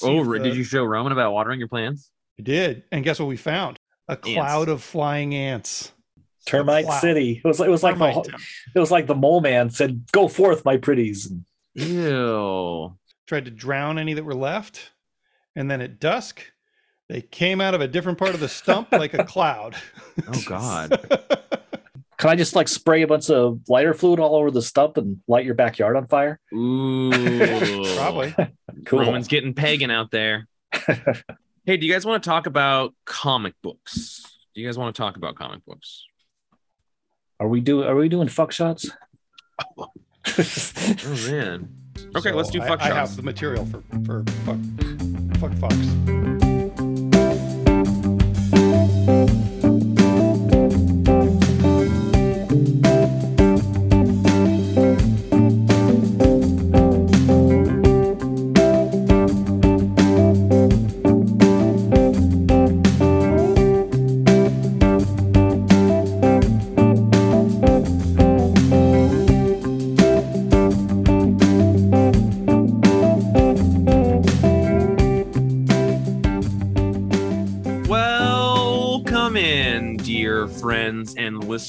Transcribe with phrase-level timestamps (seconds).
[0.00, 2.10] see Oh, the- did you show Roman about watering your plants?
[2.38, 3.78] We did, and guess what we found?
[4.08, 5.92] A cloud of flying ants.
[6.46, 6.98] Termite Wow.
[7.00, 7.40] City.
[7.44, 8.24] It was it was like the town.
[8.74, 11.30] it was like the mole man said, "Go forth, my pretties."
[11.74, 12.96] Ew.
[13.26, 14.90] Tried to drown any that were left,
[15.54, 16.42] and then at dusk,
[17.08, 19.76] they came out of a different part of the stump like a cloud.
[20.26, 20.98] Oh God.
[22.20, 25.20] Can I just like spray a bunch of lighter fluid all over the stump and
[25.26, 26.38] light your backyard on fire?
[26.52, 27.10] Ooh.
[27.96, 28.34] Probably.
[28.84, 29.00] Cool.
[29.00, 30.46] Roman's getting pagan out there.
[31.64, 34.22] hey, do you guys want to talk about comic books?
[34.54, 36.04] Do you guys want to talk about comic books?
[37.40, 38.90] Are we do are we doing fuck shots?
[39.76, 39.88] Oh
[41.30, 41.68] man.
[42.14, 42.96] Okay, So let's do I- fuck I, shots.
[43.10, 44.58] have the material for for fuck
[45.38, 46.39] fuck fucks.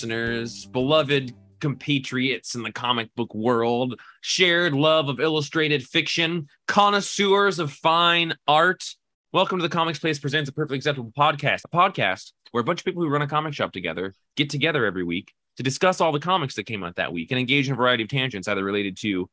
[0.01, 7.71] Listeners, beloved compatriots in the comic book world, shared love of illustrated fiction, connoisseurs of
[7.71, 8.83] fine art.
[9.31, 12.79] Welcome to the Comics Place Presents a Perfectly Acceptable podcast, a podcast where a bunch
[12.79, 16.11] of people who run a comic shop together get together every week to discuss all
[16.11, 18.63] the comics that came out that week and engage in a variety of tangents, either
[18.63, 19.29] related to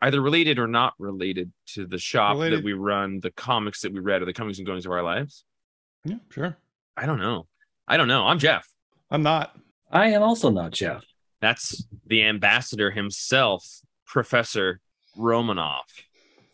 [0.00, 2.60] either related or not related to the shop Related.
[2.60, 5.02] that we run, the comics that we read, or the comings and goings of our
[5.02, 5.44] lives.
[6.04, 6.56] Yeah, sure.
[6.96, 7.48] I don't know.
[7.88, 8.28] I don't know.
[8.28, 8.68] I'm Jeff.
[9.10, 9.56] I'm not.
[9.92, 11.04] I am also not Jeff.
[11.40, 13.64] That's the ambassador himself,
[14.06, 14.80] Professor
[15.16, 15.92] Romanoff,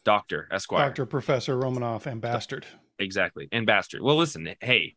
[0.04, 0.88] Doctor Esquire.
[0.88, 1.06] Dr.
[1.06, 2.66] Professor Romanoff and bastard.
[2.98, 3.48] Exactly.
[3.52, 4.02] And bastard.
[4.02, 4.96] Well, listen, hey,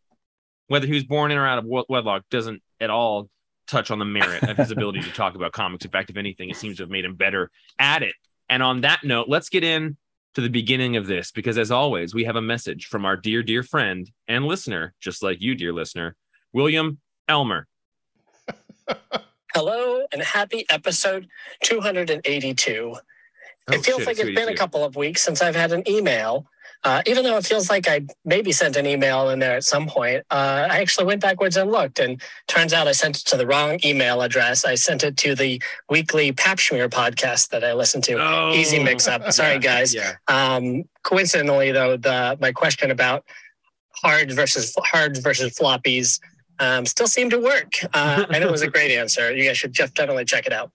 [0.68, 3.30] whether he was born in or out of wedlock doesn't at all
[3.68, 5.86] touch on the merit of his ability to talk about comics.
[5.86, 8.16] In fact, if anything, it seems to have made him better at it.
[8.50, 9.98] And on that note, let's get in
[10.34, 13.44] to the beginning of this because, as always, we have a message from our dear,
[13.44, 16.16] dear friend and listener, just like you, dear listener,
[16.54, 17.68] William Elmer.
[19.54, 21.28] Hello and happy episode
[21.64, 22.96] 282.
[22.96, 25.84] Oh, it feels shit, like it's been a couple of weeks since I've had an
[25.88, 26.48] email.
[26.84, 29.88] Uh, even though it feels like I maybe sent an email in there at some
[29.88, 33.38] point, uh, I actually went backwards and looked, and turns out I sent it to
[33.38, 34.66] the wrong email address.
[34.66, 38.14] I sent it to the weekly Pap podcast that I listen to.
[38.14, 38.52] Oh.
[38.54, 39.32] Easy mix up.
[39.34, 39.94] Sorry, guys.
[39.94, 40.16] Yeah.
[40.28, 43.26] Um, coincidentally, though, the my question about
[43.92, 46.20] hard versus hard versus floppies
[46.62, 49.36] um, still seemed to work, uh, and it was a great answer.
[49.36, 50.72] You guys should definitely check it out.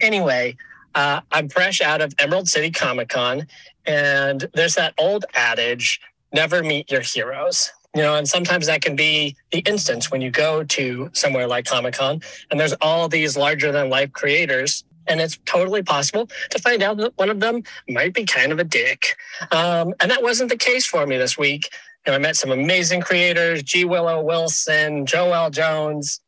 [0.00, 0.56] Anyway,
[0.94, 3.46] uh, I'm fresh out of Emerald City Comic Con,
[3.86, 6.00] and there's that old adage:
[6.32, 10.30] "Never meet your heroes." You know, and sometimes that can be the instance when you
[10.30, 12.20] go to somewhere like Comic Con,
[12.50, 14.84] and there's all these larger than life creators.
[15.06, 18.60] And it's totally possible to find out that one of them might be kind of
[18.60, 19.16] a dick.
[19.50, 21.68] Um, and that wasn't the case for me this week.
[22.06, 23.84] And I met some amazing creators G.
[23.84, 26.20] Willow Wilson, Joëlle Jones,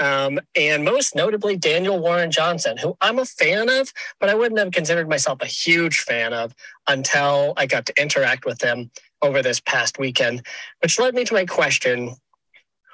[0.00, 4.58] um, and most notably Daniel Warren Johnson, who I'm a fan of, but I wouldn't
[4.58, 6.54] have considered myself a huge fan of
[6.88, 10.42] until I got to interact with them over this past weekend,
[10.82, 12.16] which led me to my question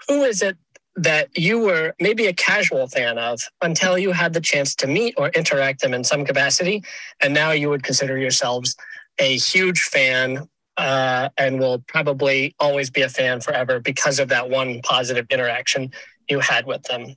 [0.09, 0.57] Who is it
[0.97, 5.15] that you were maybe a casual fan of until you had the chance to meet
[5.17, 6.83] or interact them in some capacity?
[7.21, 8.75] And now you would consider yourselves
[9.19, 14.49] a huge fan uh, and will probably always be a fan forever because of that
[14.49, 15.93] one positive interaction
[16.29, 17.15] you had with them.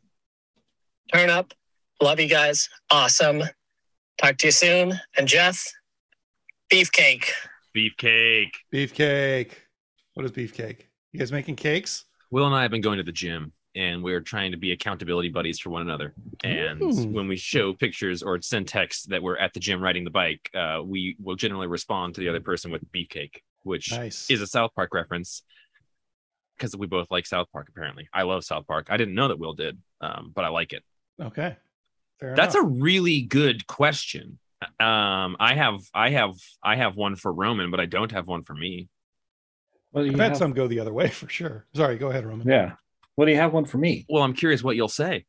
[1.13, 1.53] Turn up.
[2.01, 2.69] Love you guys.
[2.89, 3.43] Awesome.
[4.17, 4.99] Talk to you soon.
[5.17, 5.65] And Jeff,
[6.71, 7.29] beefcake.
[7.75, 8.51] Beefcake.
[8.73, 9.51] Beefcake.
[10.13, 10.81] What is beefcake?
[11.11, 12.05] You guys making cakes?
[12.31, 15.29] Will and I have been going to the gym and we're trying to be accountability
[15.29, 16.13] buddies for one another.
[16.43, 17.07] And Ooh.
[17.07, 20.49] when we show pictures or send texts that we're at the gym riding the bike,
[20.55, 23.37] uh, we will generally respond to the other person with beefcake,
[23.69, 24.29] which Nice.
[24.29, 25.43] is a South Park reference
[26.57, 28.09] because we both like South Park, apparently.
[28.13, 28.87] I love South Park.
[28.89, 30.83] I didn't know that Will did, um, but I like it.
[31.21, 31.55] okay.
[32.19, 34.39] Fair That's a really good question.
[34.77, 38.43] Um, I have, I have, I have one for Roman, but I don't have one
[38.43, 38.89] for me.
[39.93, 41.65] Well, you I've had have- some go the other way for sure.
[41.73, 42.45] Sorry, go ahead, Roman.
[42.45, 42.73] Yeah.
[43.15, 44.05] Well, do you have one for me?
[44.09, 45.25] Well, I'm curious what you'll say.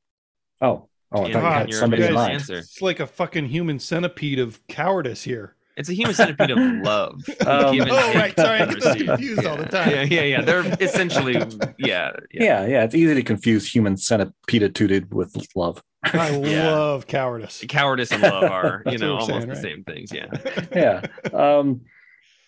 [0.60, 2.56] Oh, oh, I thought you had your somebody in amazing answer.
[2.58, 5.54] It's like a fucking human centipede of cowardice here.
[5.76, 7.22] It's a human centipede of love.
[7.46, 8.36] Um, Give oh, take right.
[8.36, 9.06] Sorry, I get those receive.
[9.06, 9.68] confused all the Yeah.
[9.68, 9.90] time.
[9.90, 10.40] Yeah, yeah, yeah.
[10.42, 11.34] They're essentially,
[11.78, 12.42] yeah, yeah.
[12.44, 12.84] Yeah, yeah.
[12.84, 15.82] It's easy to confuse human centipede tooted with love.
[16.02, 16.70] I Yeah.
[16.76, 17.64] love cowardice.
[17.68, 19.62] Cowardice and love are, you know, almost saying, the right?
[19.62, 20.12] same things.
[20.12, 20.26] Yeah.
[20.74, 21.06] Yeah.
[21.32, 21.82] Um,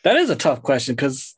[0.04, 1.34] That is a tough question because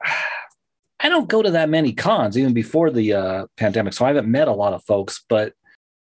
[1.00, 4.26] I don't go to that many cons even before the uh, pandemic, so I haven't
[4.31, 5.22] met a lot of folks.
[5.28, 5.52] But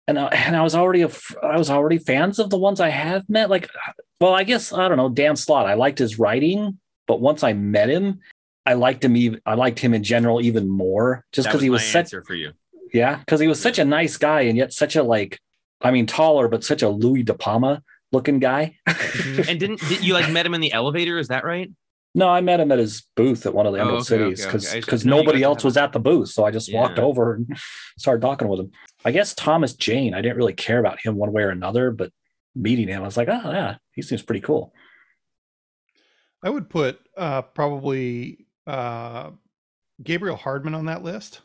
[0.08, 1.10] and I, and I was already a,
[1.44, 3.50] I was already fans of the ones I have met.
[3.50, 3.70] Like,
[4.20, 5.66] well, I guess I don't know Dan Slott.
[5.68, 8.20] I liked his writing, but once I met him,
[8.66, 9.16] I liked him.
[9.16, 12.34] Even I liked him in general even more, just because he was such answer for
[12.36, 12.52] you.
[12.94, 15.40] yeah, because he was such a nice guy and yet such a like,
[15.82, 18.78] I mean, taller but such a Louie De Palma looking guy.
[18.88, 19.50] Mm-hmm.
[19.50, 21.18] And didn't did you like met him in the elevator?
[21.18, 21.70] Is that right?
[22.16, 24.46] No, I met him at his booth at one of the Oh, Emerald okay, Cities
[24.46, 24.78] because okay.
[24.78, 26.98] I because didn't know you nobody else was at the booth, so I just walked
[26.98, 27.56] over and
[28.00, 28.72] started talking with him.
[29.06, 30.14] I guess Thomas Jane.
[30.16, 32.12] I didn't really care about him one way or another, but
[32.58, 34.74] meeting him, I was like, oh yeah, he seems pretty cool.
[36.44, 39.32] I would put uh, probably uh,
[40.04, 41.42] Gabriel Hardman on that list.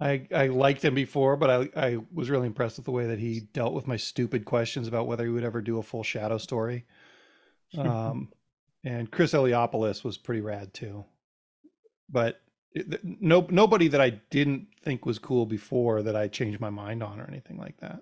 [0.00, 3.18] I I liked him before, but I I was really impressed with the way that
[3.18, 6.38] he dealt with my stupid questions about whether he would ever do a full Shadow
[6.38, 6.86] story.
[7.76, 8.30] Um,
[8.82, 11.04] and Chris Eliopoulos was pretty rad too.
[12.08, 12.40] But
[12.72, 17.02] it, no nobody that I didn't think was cool before that I changed my mind
[17.02, 18.00] on or anything like that.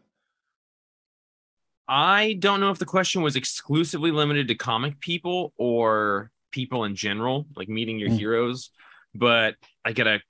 [1.89, 6.97] I don't know if the question was exclusively limited to comic people or people in
[6.97, 8.19] general, like meeting your Mm.
[8.19, 8.71] heroes.
[9.15, 10.21] But I get a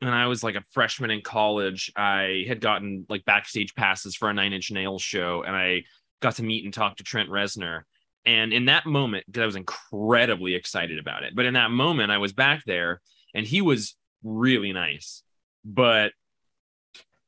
[0.00, 4.30] when I was like a freshman in college, I had gotten like backstage passes for
[4.30, 5.84] a Nine Inch Nails show, and I
[6.20, 7.82] got to meet and talk to Trent Reznor.
[8.24, 12.10] And in that moment, because I was incredibly excited about it, but in that moment,
[12.10, 13.02] I was back there,
[13.34, 15.22] and he was really nice.
[15.66, 16.12] But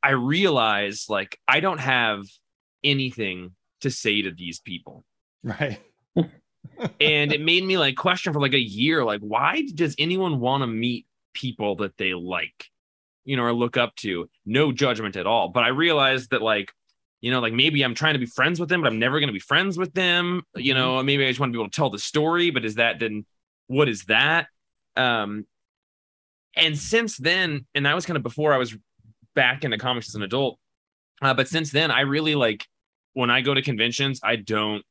[0.02, 2.24] I realized like I don't have
[2.82, 5.04] anything to say to these people.
[5.44, 5.80] Right.
[6.16, 6.26] and
[7.00, 10.66] it made me like question for like a year like why does anyone want to
[10.66, 12.66] meet people that they like
[13.24, 14.28] you know or look up to?
[14.44, 15.48] No judgment at all.
[15.48, 16.72] But i realized that like
[17.20, 19.28] you know like maybe i'm trying to be friends with them but i'm never going
[19.28, 21.02] to be friends with them you know?
[21.02, 23.24] Maybe i just want to be able to tell the story but is that then
[23.68, 24.48] what is that?
[24.96, 25.46] Um
[26.54, 28.76] and since then and that was kind of before i was
[29.34, 30.58] back into comics as an adult
[31.22, 32.66] uh, but since then i really like
[33.14, 34.84] when i go to conventions i don't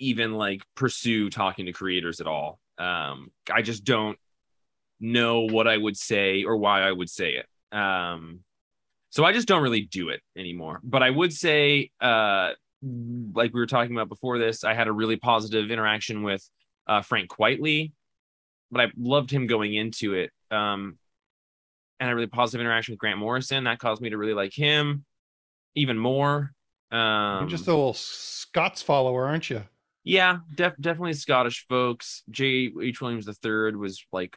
[0.00, 2.58] even like pursue talking to creators at all.
[2.78, 4.18] Um, I just don't
[4.98, 7.76] know what I would say or why I would say it.
[7.76, 8.40] Um,
[9.10, 10.80] so I just don't really do it anymore.
[10.82, 12.52] But I would say, uh,
[12.82, 16.48] like we were talking about before this, I had a really positive interaction with
[16.86, 17.92] uh, Frank Quitely,
[18.70, 20.30] but I loved him going into it.
[20.50, 20.96] Um,
[21.98, 25.04] and a really positive interaction with Grant Morrison that caused me to really like him
[25.74, 26.54] even more.
[26.90, 29.64] Um, You're just a little Scots follower, aren't you?
[30.02, 32.22] yeah, def- definitely Scottish folks.
[32.30, 32.72] J.
[32.82, 33.00] H.
[33.00, 34.36] Williams III was like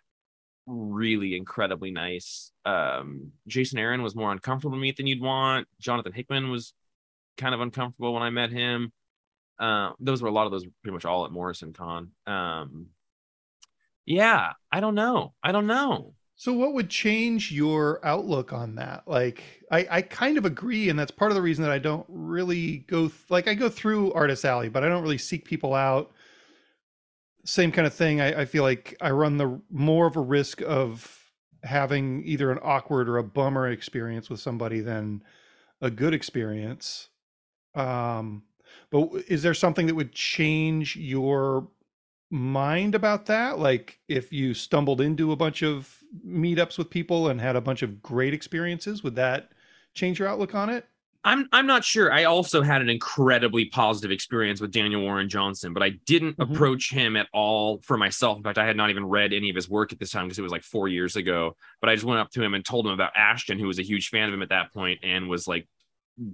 [0.65, 2.51] really incredibly nice.
[2.65, 5.67] Um, Jason Aaron was more uncomfortable to meet than you'd want.
[5.79, 6.73] Jonathan Hickman was
[7.37, 8.91] kind of uncomfortable when I met him.
[9.59, 12.11] Uh, those were a lot of those pretty much all at Morrison Con.
[12.25, 12.87] Um,
[14.05, 15.33] yeah, I don't know.
[15.41, 16.13] I don't know.
[16.43, 19.03] So what would change your outlook on that?
[19.07, 22.05] Like I, I kind of agree, and that's part of the reason that I don't
[22.09, 25.73] really go th- like I go through Artist Alley, but I don't really seek people
[25.73, 26.11] out.
[27.45, 28.19] Same kind of thing.
[28.19, 31.17] I, I feel like I run the more of a risk of
[31.63, 35.23] having either an awkward or a bummer experience with somebody than
[35.79, 37.07] a good experience.
[37.73, 38.43] Um,
[38.91, 41.69] but is there something that would change your
[42.29, 43.59] mind about that?
[43.59, 47.81] Like if you stumbled into a bunch of meetups with people and had a bunch
[47.81, 49.51] of great experiences, would that
[49.93, 50.85] change your outlook on it?
[51.25, 52.11] I'm I'm not sure.
[52.11, 56.51] I also had an incredibly positive experience with Daniel Warren Johnson, but I didn't Mhm.
[56.53, 58.35] approach him at all for myself.
[58.37, 60.37] In fact, I had not even read any of his work at this time because
[60.37, 61.55] it was like four years ago.
[61.79, 63.83] But I just went up to him and told him about Ashton, who was a
[63.83, 65.65] huge fan of him at that point and was like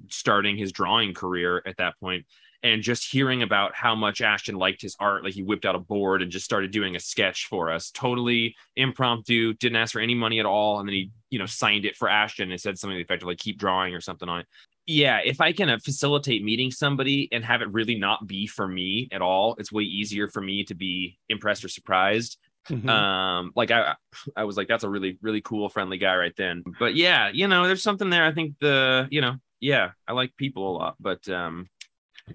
[0.10, 2.26] starting his drawing career at that point.
[2.62, 5.80] And just hearing about how much Ashton liked his art, like he whipped out a
[5.80, 10.16] board and just started doing a sketch for us, totally impromptu, didn't ask for any
[10.16, 10.80] money at all.
[10.80, 13.24] And then he, you know, signed it for Ashton and said something to the effect
[13.24, 14.48] of like, keep drawing or something on it
[14.92, 18.68] yeah if i can uh, facilitate meeting somebody and have it really not be for
[18.68, 22.90] me at all it's way easier for me to be impressed or surprised Mhm.
[22.90, 23.94] um like i
[24.36, 27.48] i was like that's a really really cool friendly guy right then but yeah you
[27.48, 30.96] know there's something there i think the you know yeah i like people a lot
[31.00, 31.68] but um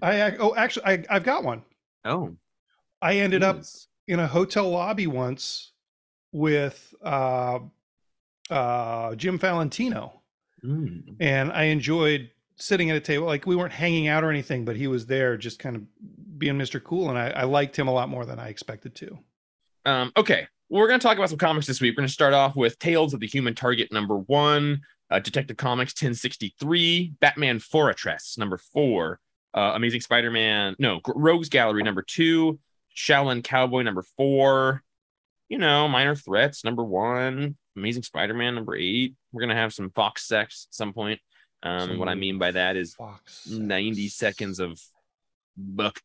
[0.01, 1.63] I, I oh actually I, I've got one.
[2.05, 2.35] oh
[3.01, 3.61] I ended up
[4.07, 5.71] in a hotel lobby once
[6.31, 7.59] with uh,
[8.49, 10.21] uh, Jim Valentino,
[10.63, 11.17] Mm.
[11.19, 13.27] and I enjoyed sitting at a table.
[13.27, 15.83] Like we weren't hanging out or anything, but he was there, just kind of
[16.39, 16.83] being Mr.
[16.83, 19.19] Cool, and I, I liked him a lot more than I expected to.
[19.85, 21.91] Um, okay, well, we're going to talk about some comics this week.
[21.91, 25.57] We're going to start off with Tales of the Human Target number one, uh, Detective
[25.57, 29.19] Comics 1063, Batman Fortress number four,
[29.55, 32.59] uh, Amazing Spider Man, no, Rogues Gallery number two,
[32.95, 34.83] Shaolin Cowboy number four.
[35.49, 37.55] You know, Minor Threats number one.
[37.75, 39.15] Amazing Spider-Man number eight.
[39.31, 41.19] We're gonna have some Fox sex at some point.
[41.63, 43.47] Um, what I mean by that is Fox.
[43.47, 44.79] 90 seconds of
[45.57, 45.99] buck,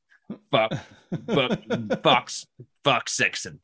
[0.50, 0.72] fuck,
[1.26, 1.60] buck,
[2.02, 2.46] fox,
[2.82, 3.58] fox sexing.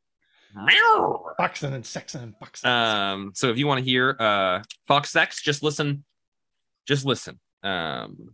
[0.54, 1.24] Meow.
[1.36, 2.70] Boxing and sexing and boxing.
[2.70, 6.04] Um, so if you want to hear uh Fox Sex, just listen.
[6.86, 7.40] Just listen.
[7.62, 8.30] Um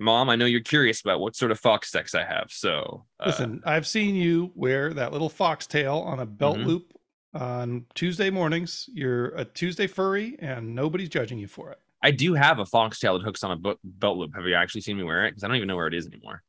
[0.00, 2.46] Mom, I know you're curious about what sort of fox sex I have.
[2.48, 6.64] So uh, Listen, I've seen you wear that little foxtail on a belt Mhm.
[6.66, 6.94] loop
[7.34, 8.88] on Tuesday mornings.
[8.92, 11.78] You're a Tuesday furry, and nobody's judging you for it.
[12.02, 14.34] I do have a foxtail that hooks on a belt loop.
[14.34, 15.32] Have you actually seen me wear it?
[15.32, 16.42] Because I don't even know where it is anymore.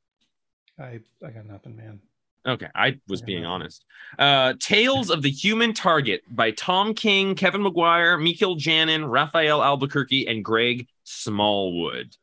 [0.79, 1.99] I I got nothing, man.
[2.47, 3.85] Okay, I was being honest.
[4.17, 10.25] Uh, Tales of the Human Target by Tom King, Kevin Maguire, Mikel Janín, Rafael Albuquerque,
[10.27, 12.15] and Greg Smallwood.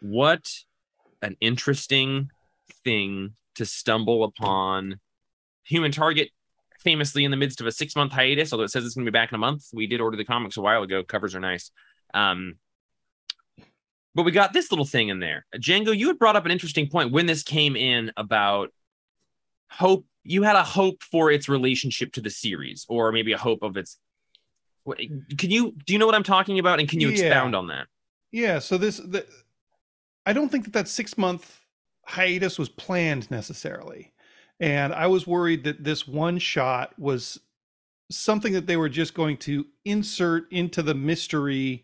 [0.00, 0.48] What
[1.22, 2.30] an interesting
[2.84, 5.00] thing to stumble upon.
[5.64, 6.30] Human Target,
[6.80, 9.10] famously in the midst of a six month hiatus, although it says it's going to
[9.10, 9.66] be back in a month.
[9.72, 11.02] We did order the comics a while ago.
[11.02, 11.70] Covers are nice.
[12.14, 12.54] Um,
[14.14, 15.44] but we got this little thing in there.
[15.56, 18.72] Django, you had brought up an interesting point when this came in about
[19.70, 23.62] hope you had a hope for its relationship to the series or maybe a hope
[23.62, 23.98] of its
[24.96, 27.26] can you do you know what i'm talking about and can you Yeah.
[27.26, 27.86] expound on that
[28.32, 28.58] Yeah.
[28.58, 29.26] So this, the,
[30.28, 31.64] I don't think that that six month
[32.04, 34.12] hiatus was planned necessarily,
[34.60, 37.40] and I was worried that this one shot was
[38.10, 41.82] something that they were just going to insert into the mystery,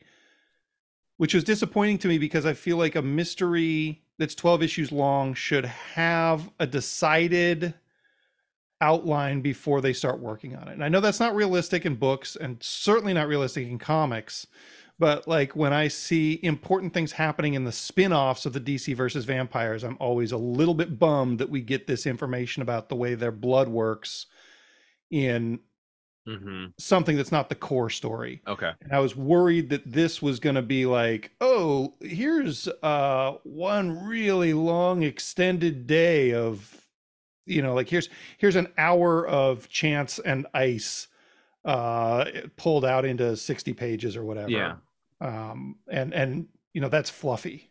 [1.17, 5.33] which was disappointing to me because I feel like a mystery that's 12 issues long
[5.33, 7.73] should have a decided
[8.79, 10.73] outline before they start working on it.
[10.73, 14.47] And I know that's not realistic in books and certainly not realistic in comics,
[14.99, 19.25] but like when I see important things happening in the spin-offs of the DC versus
[19.25, 23.15] vampires, I'm always a little bit bummed that we get this information about the way
[23.15, 24.27] their blood works
[25.11, 25.59] in
[26.29, 26.67] mm-hmm.
[26.79, 28.41] something that's not the core story.
[28.47, 33.33] okay And I was worried that this was going to be like, oh, here's uh
[33.43, 36.81] one really long extended day of
[37.47, 38.09] you know, like here's
[38.39, 41.09] here's an hour of chance and ice
[41.65, 44.51] uh pulled out into 60 pages or whatever.
[44.51, 44.77] Yeah.
[45.25, 47.71] Um and and you know, that's fluffy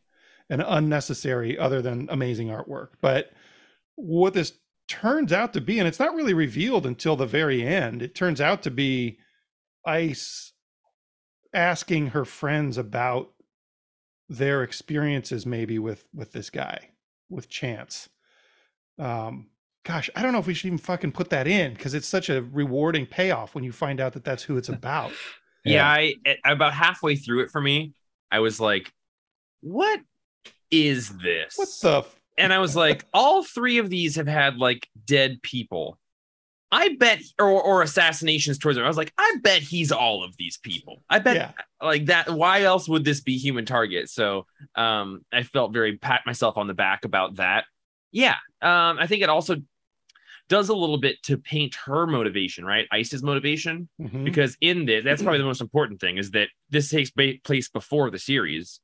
[0.49, 2.89] and unnecessary other than amazing artwork.
[3.01, 3.31] But
[3.95, 4.53] what this
[4.87, 8.01] turns out to be and it's not really revealed until the very end.
[8.01, 9.19] It turns out to be
[9.85, 10.53] ice
[11.53, 13.31] asking her friends about
[14.29, 16.89] their experiences maybe with with this guy
[17.29, 18.09] with chance
[18.97, 19.47] um
[19.83, 22.29] gosh i don't know if we should even fucking put that in because it's such
[22.29, 25.11] a rewarding payoff when you find out that that's who it's about
[25.65, 27.93] yeah, I at- about halfway through it for me
[28.31, 28.91] i was like
[29.63, 30.01] what
[30.69, 31.55] is this?
[31.55, 35.41] What the f- and i was like all three of these have had like dead
[35.41, 35.97] people.
[36.71, 38.83] I bet or, or assassinations towards him.
[38.83, 41.03] I was like i bet he's all of these people.
[41.09, 41.51] I bet yeah.
[41.81, 44.09] like that why else would this be human target?
[44.09, 47.65] So um i felt very pat myself on the back about that.
[48.11, 49.57] Yeah um i think it also
[50.55, 52.85] does a little bit to paint her motivation right?
[52.91, 53.75] Ice's motivation.
[54.01, 54.23] Mhm.
[54.29, 57.67] because in this that's probably the most important thing is that this takes ba- place
[57.69, 58.79] before the series.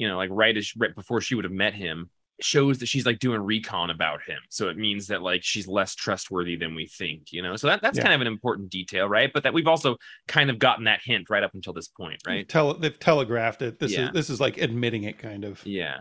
[0.00, 3.04] You know like right as right before she would have met him shows that she's
[3.04, 4.38] like doing recon about him.
[4.48, 7.56] So it means that like she's less trustworthy than we think you know?
[7.56, 8.04] So that, that's Yeah.
[8.04, 9.30] kind of an important detail right?
[9.34, 9.96] But that we've also
[10.28, 13.60] kind of gotten that hint right up until this point They've right tele- they've telegraphed
[13.62, 13.80] it.
[13.80, 14.06] This Yeah.
[14.06, 15.54] is this is like admitting it kind of.
[15.66, 15.96] Yeah.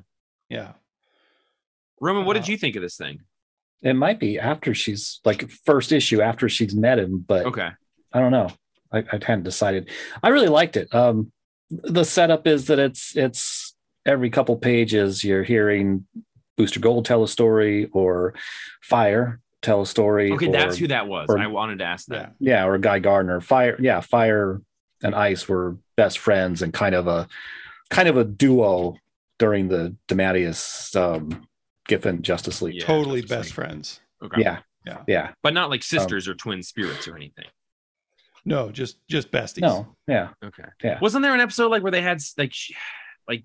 [0.50, 0.74] Yeah.
[2.00, 3.22] Roman what did Uh, you think of this thing
[3.81, 7.69] It might be after she's like first issue after she's met him, but okay
[8.13, 8.50] I don't know.
[8.91, 9.89] I, I hadn't decided.
[10.24, 10.93] I really liked it.
[10.93, 11.31] Um,
[11.69, 16.07] the setup is that it's it's every couple pages you're hearing
[16.55, 18.34] Booster Gold tell a story or
[18.81, 20.31] Fire tell a story.
[20.31, 23.00] okay or, that's who that was or- i wanted to ask that yeah, or Guy
[23.00, 23.41] Gardner.
[23.41, 24.62] Fire, yeah, Fire
[25.03, 27.27] and Ice were best friends and kind of a
[27.89, 28.98] kind of a duo
[29.39, 31.48] during the DeMatteis um,
[31.88, 32.75] Giffen Justice League.
[32.75, 33.53] Yeah, totally Justice best League.
[33.56, 35.01] friends okay Yeah, Yeah.
[35.08, 35.32] yeah.
[35.44, 37.46] but not like um, sisters or twin spirits or anything
[38.46, 41.00] no just just besties No, yeah, okay Yeah.
[41.01, 42.53] wasn't there an episode like where they had like
[43.27, 43.44] like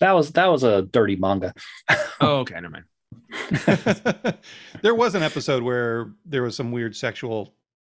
[0.00, 1.52] that was that was a dirty manga.
[2.20, 2.84] oh okay never mind
[4.82, 7.54] there was an episode where there was some weird sexual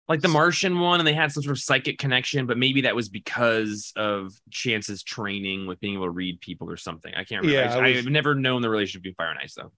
[0.07, 2.95] like the Martian one, and they had some sort of psychic connection, but maybe that
[2.95, 7.11] was because of Chance's training with being able to read people or something.
[7.15, 7.51] I can't remember.
[7.51, 9.71] Yeah, I, it was- have never known the relationship between Fire and Ice though.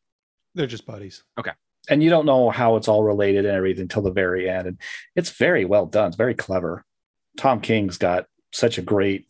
[0.55, 1.51] they're just buddies Okay.
[1.89, 4.67] and you don't know how it's all related and everything until the very end.
[4.67, 4.77] And
[5.15, 6.07] it's very well done.
[6.07, 6.83] It's very clever.
[7.37, 9.27] Tom King's got such a great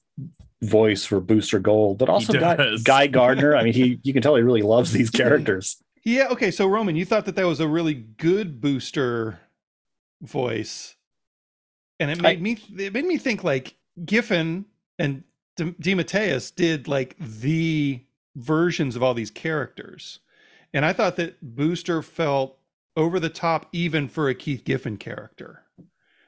[0.63, 2.75] voice for Booster Gold, but also Guy.
[2.83, 3.55] Guy Gardner.
[3.55, 5.77] I mean, he you can tell he really loves these characters.
[6.03, 6.29] Yeah.
[6.29, 6.49] Okay.
[6.51, 9.39] So Roman, you thought that that was a really good booster
[10.21, 10.95] voice,
[11.99, 14.65] and it made I- me it made me think like Giffen
[14.99, 15.23] and
[15.57, 18.01] DeMatteis did like the
[18.35, 20.19] versions of all these characters,
[20.73, 22.57] and I thought that Booster felt
[22.95, 25.63] over the top even for a Keith Giffen character.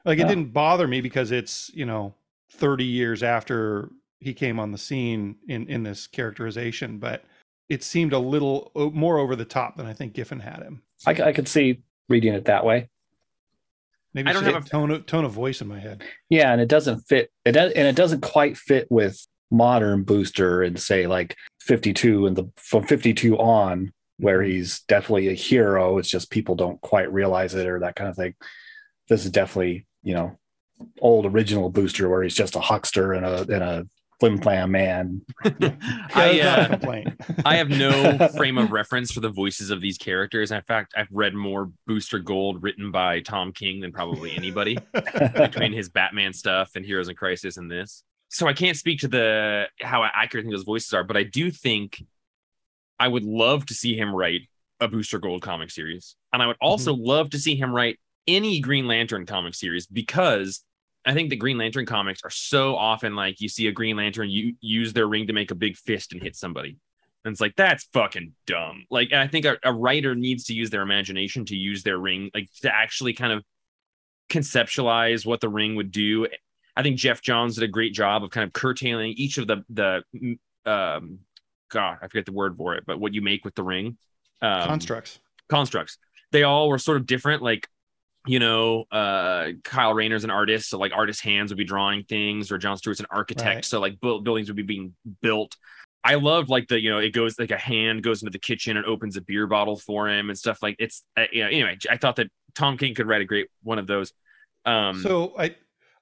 [0.04, 2.14] Like it didn't bother me because it's you know
[2.50, 7.24] thirty years after he came on the scene in in this characterization, but
[7.68, 10.82] it seemed a little more over the top than I think Giffen had him.
[11.06, 12.88] I, I could see reading it that way.
[14.14, 15.78] Maybe I I don't don't have have a tone of, tone of voice in my
[15.78, 16.02] head.
[16.28, 17.30] Yeah, and it doesn't fit.
[17.44, 22.36] It does, and it doesn't quite fit with modern Booster and say like 52 and
[22.36, 25.98] the from 52 on, where he's definitely a hero.
[25.98, 28.34] It's just people don't quite realize it or that kind of thing.
[29.08, 30.38] This is definitely you know
[31.00, 33.86] old original Booster where he's just a huckster and a and a
[34.20, 35.22] flim flam man.
[35.44, 37.10] I that's not a uh.
[37.44, 40.52] I have no frame of reference for the voices of these characters.
[40.52, 44.76] In fact, I've read more Booster Gold written by Tom King than probably anybody
[45.34, 48.04] between his Batman stuff and Heroes in Crisis and this.
[48.28, 51.24] So I can't speak to the how accurate I think those voices are, but I
[51.24, 52.04] do think
[52.98, 54.42] I would love to see him write
[54.78, 56.14] a Booster Gold comic series.
[56.32, 57.98] And I would also love to see him write
[58.28, 60.62] any Green Lantern comic series because
[61.06, 64.28] I think the Green Lantern comics are so often like you see a Green Lantern
[64.28, 66.76] you use their ring to make a big fist and hit somebody.
[67.24, 68.86] And it's like that's fucking dumb.
[68.90, 72.30] Like I think a, a writer needs to use their imagination to use their ring,
[72.34, 73.44] like to actually kind of
[74.30, 76.26] conceptualize what the ring would do.
[76.76, 79.64] I think Geoff Johns did a great job of kind of curtailing each of the
[79.68, 80.02] the
[80.64, 81.20] um
[81.70, 83.96] God, I forget the word for it, but what you make with the ring.
[84.42, 85.18] Um, Constructs.
[85.48, 85.98] constructs.
[86.32, 87.42] They all were sort of different.
[87.42, 87.68] Like,
[88.26, 92.52] you know, uh, Kyle Rayner's an artist, so like artist hands would be drawing things,
[92.52, 93.64] or John Stewart's an architect, Right.
[93.64, 95.56] so like bu- buildings would be being built.
[96.04, 98.76] I love like the you know it goes like a hand goes into the kitchen
[98.76, 101.76] and opens a beer bottle for him and stuff like it's uh, you know anyway
[101.90, 104.12] I thought that Tom King could write a great one of those.
[104.64, 105.56] Um, so I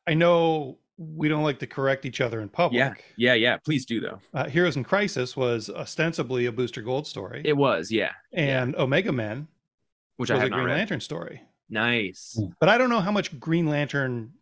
[0.06, 2.78] I know we don't like to correct each other in public.
[2.78, 3.56] yeah, yeah, yeah.
[3.58, 4.18] Please do though.
[4.34, 9.12] Uh, Heroes in Crisis was ostensibly a Booster Gold story, It was yeah, and Omega
[9.12, 9.46] Men
[10.16, 10.74] which was I a have not Green read.
[10.78, 11.42] Lantern story.
[11.70, 12.40] Nice.
[12.60, 14.32] But I don't know how much Green Lantern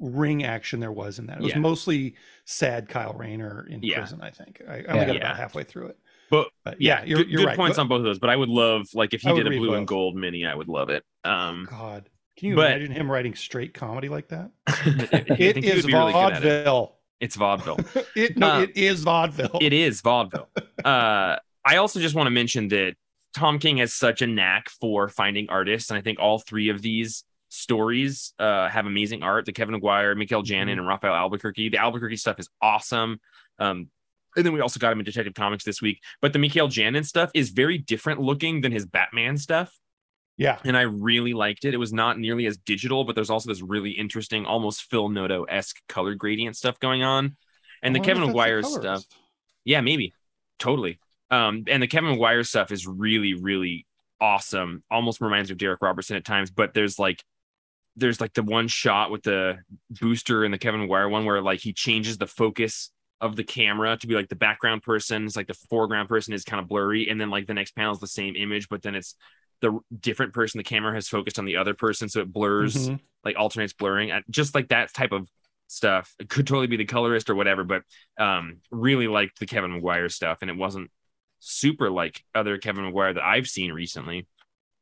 [0.00, 1.38] ring action there was in that.
[1.38, 1.58] It was Yeah.
[1.58, 3.98] mostly sad Kyle Rayner in Yeah.
[3.98, 4.20] prison.
[4.22, 5.98] I think I, I only got about halfway through it.
[6.30, 7.56] But But yeah, you're, good, you're good right.
[7.56, 8.18] points But- on both of those.
[8.18, 10.68] But I would love like if he did a blue and gold mini, I would
[10.68, 11.02] love it.
[11.24, 14.50] Um, God, can you But- imagine him writing straight comedy like that?
[14.68, 16.12] it is think It he would is be really it.
[16.12, 16.96] vaudeville.
[17.20, 17.80] It's vaudeville.
[18.14, 19.58] it no, Uh, it is vaudeville.
[19.60, 20.48] it is vaudeville.
[20.84, 22.94] Uh, I also just want to mention that
[23.38, 26.82] Tom King has such a knack for finding artists, and I think all three of
[26.82, 29.46] these stories uh, have amazing art.
[29.46, 30.72] The Kevin Aguirre, Mikel Janín, Mhm.
[30.72, 31.68] and Rafael Albuquerque.
[31.70, 33.20] The Albuquerque stuff is awesome.
[33.58, 33.88] Um,
[34.36, 36.02] and then we also got him in Detective Comics this week.
[36.20, 39.72] But the Mikel Janín stuff is very different looking than his Batman stuff.
[40.36, 41.74] Yeah, and I really liked it.
[41.74, 45.44] It was not nearly as digital, but there's also this really interesting, almost Phil Noto
[45.44, 47.36] esque color gradient stuff going on.
[47.82, 48.80] And the Kevin if that's Maguire colorist.
[48.82, 49.04] stuff,
[49.64, 50.12] yeah, maybe,
[50.58, 51.00] totally.
[51.30, 53.86] Um, and the Kevin Maguire stuff is really, really
[54.20, 54.82] awesome.
[54.90, 57.22] Almost reminds me of Darick Robertson at times, but there's like,
[57.96, 59.58] there's like the one shot with the
[60.00, 63.96] booster and the Kevin Maguire one where like he changes the focus of the camera
[63.96, 65.24] to be like the background person.
[65.26, 67.92] It's like the foreground person is kind of blurry, and then like the next panel
[67.92, 69.16] is the same image, but then it's
[69.60, 73.00] the different person the camera has focused on the other person so it blurs Mhm.
[73.24, 75.28] like alternates blurring just like that type of
[75.66, 77.82] stuff it could totally be the colorist or whatever but
[78.18, 80.88] um really liked the kevin maguire stuff and it wasn't
[81.40, 84.26] super like other kevin maguire that i've seen recently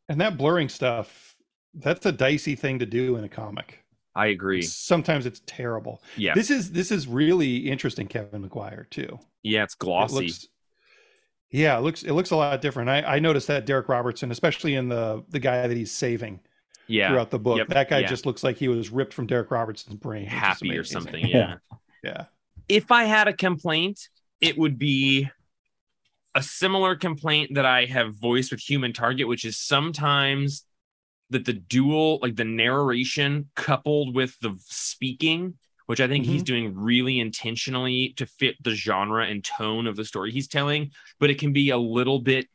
[0.09, 1.35] and that blurring stuff.
[1.75, 3.83] That's a dicey thing to do in a comic.
[4.15, 6.03] i agree Sometimes it's terrible.
[6.17, 9.19] yeah This is this is really interesting, Kevin Maguire too.
[9.43, 10.49] yeah it's It glossy looks,
[11.51, 12.89] yeah, it looks it looks a lot different.
[12.91, 16.41] I, I noticed that Darick Robertson, especially in the the guy that he's saving
[16.89, 17.69] yeah throughout the book, Yep.
[17.69, 18.07] that guy Yeah.
[18.09, 20.27] just looks like he was ripped from Darick Robertson's brain.
[20.27, 21.57] happy or something yeah
[22.03, 22.25] Yeah,
[22.69, 24.09] if I had a complaint,
[24.41, 25.29] it would be
[26.37, 30.65] a similar complaint that I have voiced with Human Target, which is sometimes
[31.31, 35.55] that the dual, like the narration coupled with the speaking,
[35.87, 40.05] which I think he's doing really intentionally to fit the genre and tone of the
[40.05, 42.47] story he's telling, but it can be a little bit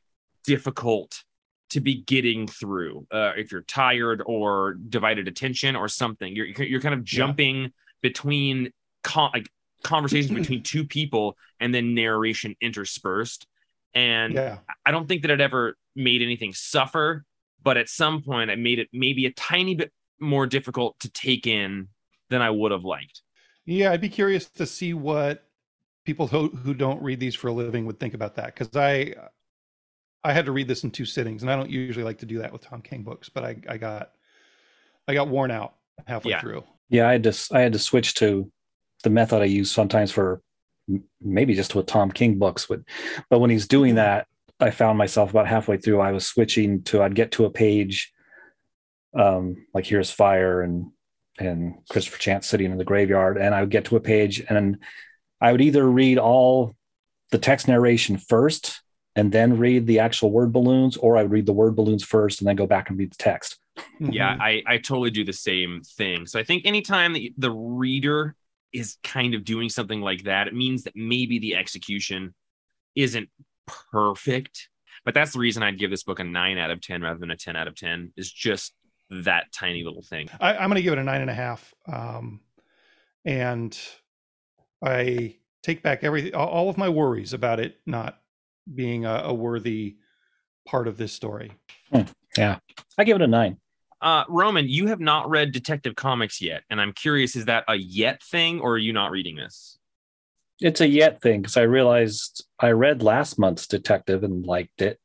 [0.45, 1.23] difficult
[1.71, 6.35] to be getting through uh, if you're tired or divided attention or something.
[6.35, 7.05] You're you're kind of Yeah.
[7.17, 8.71] jumping between
[9.03, 9.49] con- like
[9.83, 13.47] conversations between two people and then narration interspersed.
[13.93, 14.59] And yeah.
[14.85, 17.25] I don't think that it ever made anything suffer,
[17.61, 21.47] but at some point it made it maybe a tiny bit more difficult to take
[21.47, 21.87] in
[22.29, 23.21] than I would have liked.
[23.65, 25.43] Yeah, I'd be curious to see what
[26.05, 29.13] people who, who don't read these for a living would think about that because I
[30.23, 32.39] I had to read this in two sittings, and I don't usually like to do
[32.39, 34.11] that with Tom King books, but I, I got
[35.07, 35.75] I got worn out
[36.07, 36.41] halfway Yeah.
[36.41, 36.63] through.
[36.89, 38.51] Yeah, I had to I had to switch to
[39.03, 40.41] the method I use sometimes for m-
[41.19, 42.65] maybe just with Tom King books.
[42.67, 42.81] But
[43.29, 44.27] but when he's doing that,
[44.59, 45.99] I found myself about halfway through.
[46.01, 48.11] I was switching to I'd get to a page,
[49.13, 50.91] um, like here's fire and
[51.39, 54.77] and Christopher Chance sitting in the graveyard, and I would get to a page and
[55.39, 56.75] I would either read all
[57.31, 58.81] the text narration first
[59.15, 62.39] and then read the actual word balloons, or I would read the word balloons first
[62.41, 63.57] and then go back and read the text.
[63.99, 64.41] yeah Mhm.
[64.41, 68.35] I, I totally do the same thing so i think anytime that the reader
[68.73, 72.33] is kind of doing something like that it means that maybe the execution
[72.95, 73.29] isn't
[73.67, 74.69] perfect
[75.05, 77.31] but that's the reason i'd give this book a 9 out of 10 rather than
[77.31, 78.73] a 10 out of 10 is just
[79.09, 81.73] that tiny little thing I, I'm going to give it a nine and a half.
[81.85, 82.39] Um,
[83.25, 83.77] and
[84.83, 88.19] I take back everything, all- all of my worries about it not
[88.73, 89.97] being a, a worthy
[90.65, 91.51] part of this story.
[92.37, 92.59] Yeah,
[92.97, 93.57] I give it a nine.
[94.01, 97.75] Uh roman you have not read detective comics yet and i'm curious is that a
[97.75, 99.77] yet thing or are you not reading this
[100.59, 104.99] It's a yet thing because I realized I read last month's detective and liked it,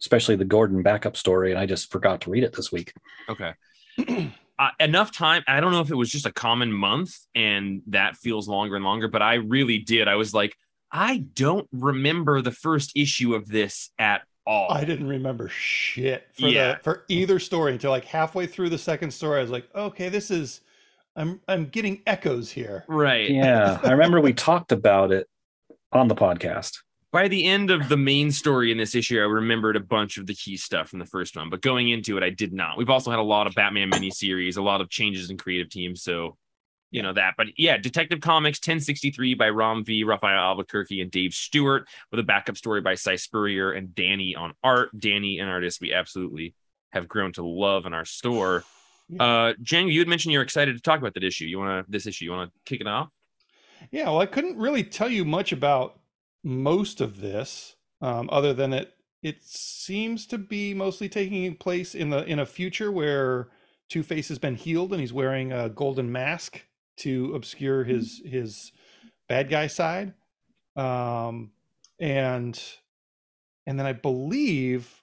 [0.00, 2.92] especially the Gordon backup story, and I just forgot to read it this week.
[3.28, 3.52] Okay.
[4.58, 5.42] uh, enough time.
[5.48, 8.84] I don't know if it was just a common month and that feels longer and
[8.84, 10.06] longer, but I really did.
[10.06, 10.54] I was like,
[10.92, 14.70] I don't remember the first issue of this at all.
[14.70, 16.74] I didn't remember shit for Yeah.
[16.76, 19.38] the for either story until like halfway through the second story.
[19.38, 20.60] I was like, okay, this is
[21.16, 22.84] I'm I'm getting echoes here.
[22.88, 23.30] right.
[23.30, 25.28] Yeah, I remember we talked about it
[25.92, 26.78] on the podcast.
[27.12, 30.26] By the end of the main story in this issue, I remembered a bunch of
[30.26, 32.76] the key stuff from the first one, but going into it, I did not.
[32.76, 36.02] We've also had a lot of Batman miniseries, a lot of changes in creative teams.
[36.02, 36.36] So,
[36.96, 37.34] you know that.
[37.36, 42.22] But yeah, Detective Comics 1063 by Ram V, Rafael Albuquerque, and Dave Stewart, with a
[42.22, 44.98] backup story by Si Spurrier and Dani on art.
[44.98, 46.54] Dani, an artist we absolutely
[46.92, 48.64] have grown to love in our store.
[49.10, 49.22] Yeah.
[49.22, 51.44] Uh, Jen, you had mentioned you're excited to talk about that issue.
[51.44, 52.24] You want to this issue?
[52.24, 53.10] You want to kick it off?
[53.90, 56.00] Yeah, well, I couldn't really tell you much about
[56.42, 62.08] most of this, um, other than it it seems to be mostly taking place in
[62.08, 63.48] the in a future where
[63.90, 66.62] Two Face has been healed and he's wearing a golden mask
[66.98, 68.72] to obscure his his
[69.28, 70.14] bad guy side,
[70.76, 71.50] um,
[71.98, 72.60] and
[73.66, 75.02] and then I believe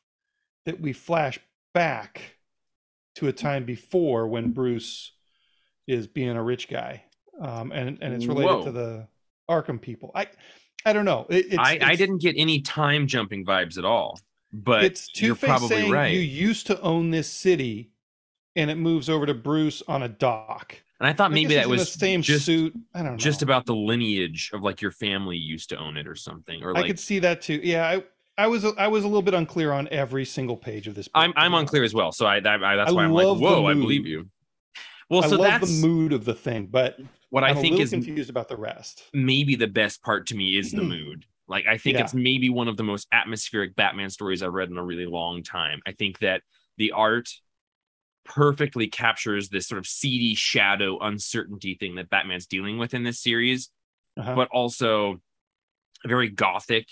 [0.66, 1.40] that we flash
[1.74, 2.38] back
[3.16, 5.12] to a time before when Bruce
[5.88, 7.04] is being a rich guy,
[7.40, 8.66] um, and and it's related Whoa.
[8.66, 9.08] to the
[9.50, 10.12] Arkham people.
[10.16, 10.28] I
[10.86, 11.26] I don't know.
[11.30, 14.20] It, it's, I, I didn't get any time jumping vibes at all,
[14.52, 16.14] but it's Two you're Face probably saying right.
[16.14, 17.92] you used to own this city,
[18.56, 20.82] and it moves over to Bruce on a dock.
[21.04, 22.74] And I thought I maybe that was the same just suit.
[22.94, 23.18] I don't know.
[23.18, 26.78] just about the lineage of like your family used to own it or something, or
[26.78, 27.60] I could see that too.
[27.62, 28.04] Yeah, I
[28.38, 31.10] I was I was a little bit unclear on every single page of this.
[31.10, 32.14] Book, I'm I'm unclear as well.
[32.14, 34.30] So I, that, I that's why I'm like, whoa, I believe you.
[35.10, 36.98] Well, I so love that's the mood of the thing, but
[37.32, 39.04] what I I'm a think is confused about the rest.
[39.14, 40.88] maybe the best part to me is the hmm.
[40.88, 41.26] mood.
[41.50, 42.06] Like I think Yeah.
[42.06, 45.44] it's maybe one of the most atmospheric Batman stories I've read in a really long
[45.44, 45.82] time.
[45.86, 46.44] I think that
[46.78, 47.28] the art
[48.26, 53.20] perfectly captures this sort of seedy shadow uncertainty thing that Batman's dealing with in this
[53.20, 53.70] series,
[54.18, 54.36] Uh-huh.
[54.36, 55.22] but also
[56.06, 56.88] very gothic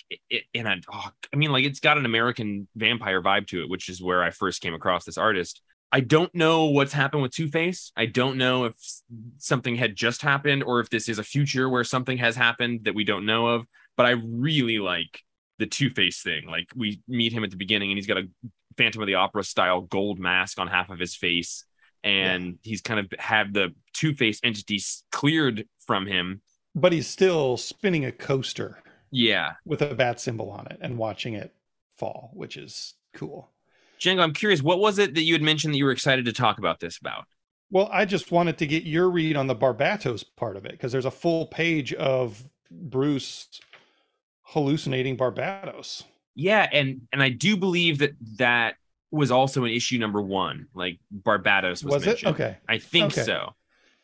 [0.53, 3.89] in a oh, I mean like it's got an American vampire vibe to it, which
[3.89, 5.61] is where I first came across this artist.
[5.91, 7.91] I don't know what's happened with Two Face.
[7.97, 8.73] I don't know if
[9.37, 12.95] something had just happened or if this is a future where something has happened that
[12.95, 13.65] we don't know of.
[13.97, 15.19] But I really like
[15.59, 16.47] the Two Face thing.
[16.47, 18.27] Like we meet him at the beginning and he's got a
[18.77, 21.65] Phantom of the Opera style gold mask on half of his face.
[22.03, 26.41] And he's kind of had the Two Face entities cleared from him.
[26.73, 28.81] but he's still spinning a coaster
[29.11, 29.53] Yeah.
[29.65, 31.53] with a bat symbol on it and watching it
[31.97, 33.51] fall, which is cool.
[33.99, 36.33] Django, I'm curious, what was it that you had mentioned that you were excited to
[36.33, 37.25] talk about this about?
[37.69, 40.91] Well, I just wanted to get your read on the Barbatos part of it because
[40.91, 43.47] there's a full page of Bruce
[44.43, 46.03] hallucinating Barbatos.
[46.35, 48.75] Yeah, and and I do believe that that
[49.11, 50.67] was also an issue number one.
[50.73, 52.07] Like Barbatos was, Was, it?
[52.07, 52.33] mentioned.
[52.35, 52.57] Okay.
[52.69, 53.23] I think Okay.
[53.23, 53.53] so.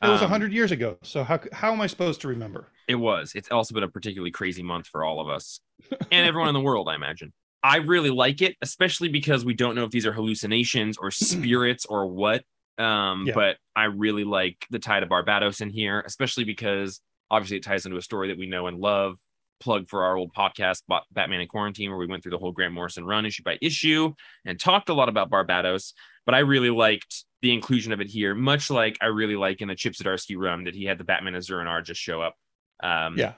[0.04, 0.98] It was a Um, 100 years ago.
[1.02, 2.68] So how, how am I supposed to remember?
[2.88, 3.32] It was.
[3.34, 5.60] It's also been a particularly crazy month for all of us
[6.12, 7.34] and everyone in the world, I imagine.
[7.64, 11.86] I really like it, especially because we don't know if these are hallucinations or spirits
[11.86, 12.44] or what.
[12.78, 13.34] Um, Yeah.
[13.34, 17.00] But I really like the tie to Barbatos in here, especially because
[17.32, 19.16] obviously it ties into a story that we know and love.
[19.60, 22.74] Plug for our old podcast, Batman in Quarantine, where we went through the whole Grant
[22.74, 24.14] Morrison run issue by issue
[24.46, 25.94] and talked a lot about Barbatos.
[26.26, 29.68] But I really liked the inclusion of it here, much like I really like in
[29.68, 32.36] the Chip Zdarsky run that he had the Batman and R just show up.
[32.82, 33.34] Um, Yeah.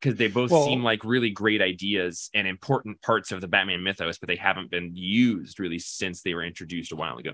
[0.00, 3.82] because they both Well- seem like really great ideas and important parts of the Batman
[3.82, 7.32] mythos, but they haven't been used really since they were introduced a while ago.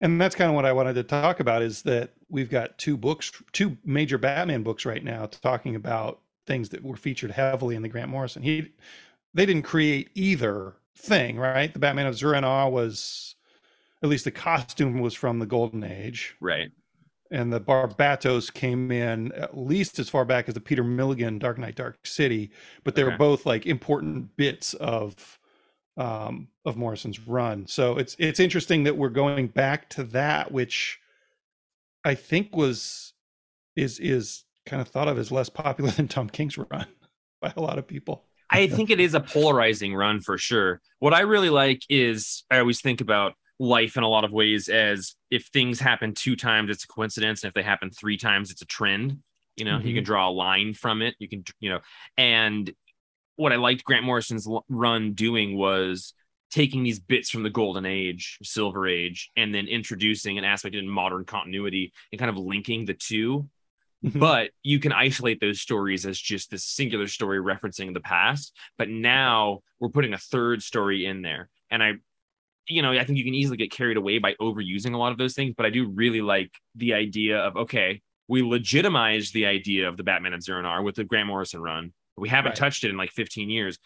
[0.00, 2.96] And that's kind of what I wanted to talk about is that we've got two
[2.96, 7.82] books, two major Batman books right now talking about things that were featured heavily in
[7.82, 8.42] the Grant Morrison.
[8.42, 8.72] He
[9.34, 11.72] they didn't create either thing, right?
[11.72, 13.34] The Batman of Zur-En-Arrh was
[14.02, 16.70] at least the costume was from the Golden Age, Right.
[17.30, 21.58] and the Barbatos came in at least as far back as the Peter Milligan Dark
[21.58, 22.50] Knight Dark City,
[22.84, 23.10] but they Okay.
[23.12, 25.38] were both like important bits of
[25.96, 27.66] um of Morrison's run.
[27.66, 31.00] So it's it's interesting that we're going back to that which
[32.04, 33.14] I think was
[33.76, 36.86] is is kind of thought of as less popular than Tom King's run
[37.40, 38.24] by a lot of people.
[38.48, 40.80] I think it is a polarizing run for sure.
[41.00, 44.68] What I really like is I always think about life in a lot of ways
[44.68, 47.42] as if things happen two times, it's a coincidence.
[47.42, 49.18] And if they happen three times, it's a trend.
[49.56, 50.04] You know, you can mm-hmm.
[50.04, 51.14] draw a line from it.
[51.18, 51.80] You can, you know,
[52.16, 52.70] and
[53.36, 56.14] what I liked Grant Morrison's run doing was
[56.50, 60.88] taking these bits from the golden age, silver age, and then introducing an aspect in
[60.88, 63.48] modern continuity and kind of linking the two
[64.04, 64.20] Mhm.
[64.20, 68.54] but you can isolate those stories as just this singular story referencing the past.
[68.76, 71.48] But now we're putting a third story in there.
[71.70, 71.94] And i
[72.68, 75.18] you know i think you can easily get carried away by overusing a lot of
[75.18, 75.54] those things.
[75.56, 80.02] But i do really like the idea of okay we legitimized the idea of the
[80.02, 82.56] batman of Zur-En-Arrh with the grant morrison run we haven't Right.
[82.56, 83.78] touched it in like 15 years.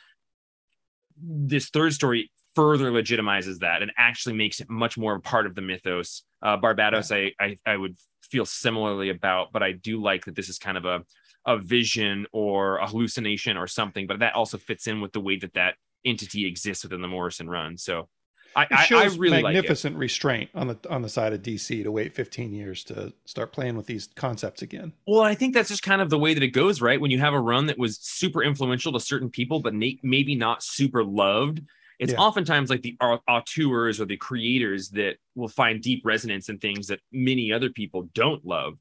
[1.23, 5.55] This third story further legitimizes that and actually makes it much more a part of
[5.55, 6.23] the mythos.
[6.43, 7.97] Uh, barbatos I, I i would
[8.31, 11.03] feel similarly about but i do like that this is kind of a
[11.47, 15.37] a vision or a hallucination or something but that also fits in with the way
[15.37, 18.09] that that entity exists within the morrison run so
[18.57, 21.33] i It i, I shows really like it magnificent restraint on the on the side
[21.33, 24.93] of DC to wait 15 years to start playing with these concepts again.
[25.07, 27.01] Well, I think that's just kind of the way that it goes, right?
[27.01, 30.63] When you have a run that was super influential to certain people, but maybe not
[30.63, 31.63] super loved,
[32.01, 32.19] it's Yeah.
[32.19, 32.97] oftentimes like the
[33.29, 38.09] auteurs or the creators that will find deep resonance in things that many other people
[38.15, 38.79] don't love.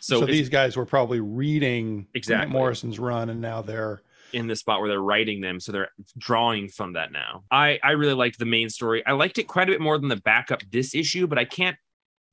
[0.00, 2.50] So, So, these guys were probably reading Exactly.
[2.52, 6.66] Morrison's run, and now they're in the spot where they're writing them, so they're drawing
[6.68, 7.44] from that now.
[7.50, 9.04] I I really liked the main story.
[9.06, 11.76] I liked it quite a bit more than the backup this issue, but I can't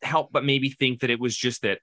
[0.01, 1.79] help but maybe think that it was just that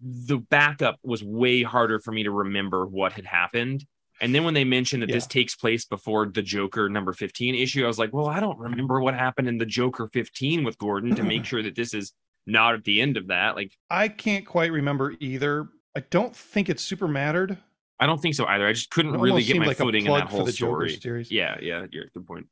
[0.00, 3.84] the backup was way harder for me to remember what had happened.
[4.20, 7.84] And then when they mentioned that this takes place before the Joker number 15 issue,
[7.84, 11.14] I was like, well, I don't remember what happened in the Joker 15 with Gordon
[11.14, 12.12] to make sure that this is
[12.46, 13.54] not at the end of that.
[13.54, 15.68] Like, I can't quite remember either.
[15.96, 17.58] I don't think it super mattered.
[18.00, 18.66] I don't think so either.
[18.66, 21.00] I just couldn't really get my like footing in that whole the Joker story.
[21.00, 21.30] series.
[21.30, 22.46] Yeah, yeah, you're good point.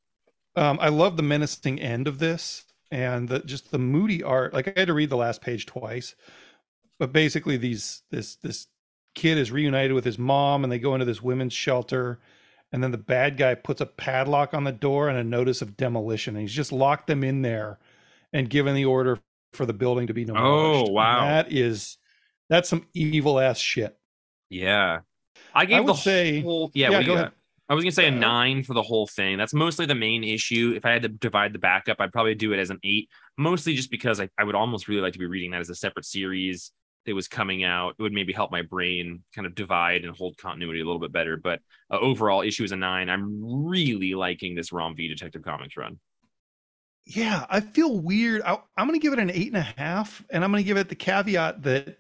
[0.57, 4.55] Um, I love the menacing end of this and the, just the moody art.
[4.55, 6.15] Like I had to read the last page twice,
[6.99, 8.67] but basically these this this
[9.17, 12.21] kid is reunited with his mom and they go into this women's shelter,
[12.71, 15.77] and then the bad guy puts a padlock on the door and a notice of
[15.77, 17.79] demolition, and he's just locked them in there
[18.33, 19.19] and given the order
[19.53, 20.83] for the building to be demolished.
[20.83, 21.25] Oh, And wow.
[21.25, 21.97] that is
[22.49, 23.97] that's some evil ass shit.
[24.51, 25.01] Yeah.
[25.55, 27.33] I gave would the say- whole yeah, yeah, go you ahead.
[27.69, 29.39] I was gonna say a nine for the whole thing.
[29.39, 30.75] That's mostly the main issue.
[30.77, 33.75] If I had to divide the backup, I'd probably do it as an eight, mostly
[33.75, 36.05] just because I, I would almost really like to be reading that as a separate
[36.05, 36.71] series
[37.07, 37.95] that was coming out.
[37.99, 41.13] It would maybe help my brain kind of divide and hold continuity a little bit
[41.13, 41.37] better.
[41.37, 43.09] But uh, overall, issue is a nine.
[43.09, 45.99] I'm really liking this Ram V Detective Comics run.
[47.07, 48.43] Yeah, I feel weird.
[48.43, 50.67] I, I'm going to give it an eight and a half, and I'm going to
[50.67, 51.99] give it the caveat that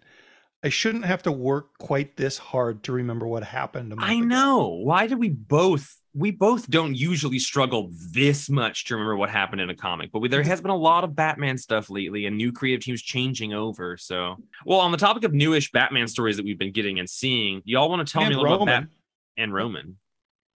[0.64, 3.94] I shouldn't have to work quite this hard to remember what happened.
[3.98, 4.24] I ago.
[4.24, 4.68] know.
[4.82, 5.96] Why did we both?
[6.16, 10.20] We both don't usually struggle this much to remember what happened in a comic, but
[10.20, 13.52] we, there has been a lot of Batman stuff lately and new creative teams changing
[13.52, 13.98] over.
[13.98, 17.60] So, well, on the topic of newish Batman stories that we've been getting and seeing,
[17.66, 18.90] y'all want to tell and me a little Roman, about Bat
[19.36, 19.96] and Roman?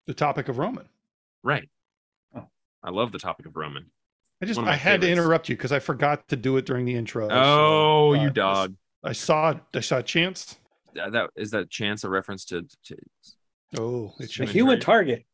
[0.05, 0.85] the topic of Roman.
[1.43, 1.67] Right.
[2.35, 2.45] Oh.
[2.83, 3.87] I love the topic of Roman.
[4.41, 6.85] I just I my had to interrupt you because I forgot to do it during
[6.85, 7.27] the intro.
[7.29, 8.75] so, Oh, uh, you dog.
[9.03, 10.57] I saw I saw a chance.
[10.93, 12.97] That, that is that chance a reference to, to
[13.77, 15.25] Oh, it A human target.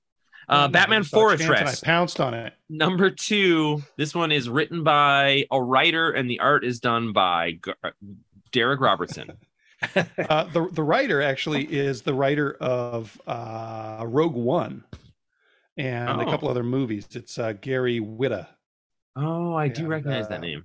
[0.49, 2.53] Uh, Batman Fortress And I pounced on it.
[2.69, 7.51] Number two, this one is written by a writer, and the art is done by
[7.53, 7.93] Gar-
[8.51, 9.33] Darick Robertson.
[10.29, 14.85] Uh, the the writer actually is the writer of uh, Rogue One
[15.75, 16.31] and a Oh.
[16.31, 17.05] couple other movies.
[17.11, 18.47] It's uh, Gary Whitta.
[19.17, 20.63] Oh, I do recognize uh, that name.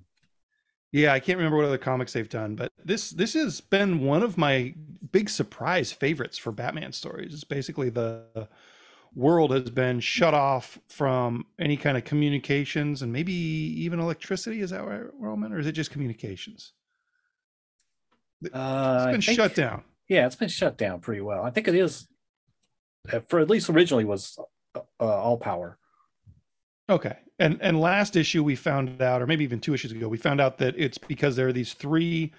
[0.93, 4.23] Yeah, I can't remember what other comics they've done, but this this has been one
[4.23, 4.75] of my
[5.11, 7.35] big surprise favorites for Batman stories.
[7.35, 8.49] It's basically the
[9.15, 14.61] world has been shut off from any kind of communications and maybe even electricity.
[14.61, 16.73] Is that right, Roman, or is it just communications?
[18.53, 19.83] Uh, It's been think- shut down.
[20.09, 21.43] Yeah, it's been shut down pretty well.
[21.43, 22.07] I think it is.
[23.13, 24.39] uh, for at least originally was
[24.75, 25.79] uh, all power.
[26.89, 27.17] Okay.
[27.39, 30.41] And and last issue we found out, or maybe even two issues ago, we found
[30.41, 32.33] out that it's because there are these three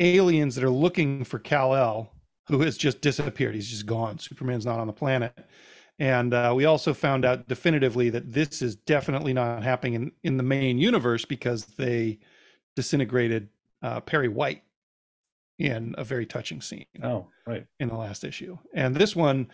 [0.00, 2.10] aliens that are looking for Kal-El,
[2.48, 3.54] who has just disappeared.
[3.54, 4.18] He's just gone.
[4.18, 5.32] Superman's not on the planet.
[5.98, 10.36] And uh, we also found out definitively that this is definitely not happening in, in
[10.36, 12.18] the main universe because they
[12.74, 13.48] disintegrated
[13.82, 14.62] uh, Perry White
[15.58, 16.86] in a very touching scene.
[17.02, 17.66] Oh, right.
[17.78, 18.58] In the last issue.
[18.74, 19.48] And this one,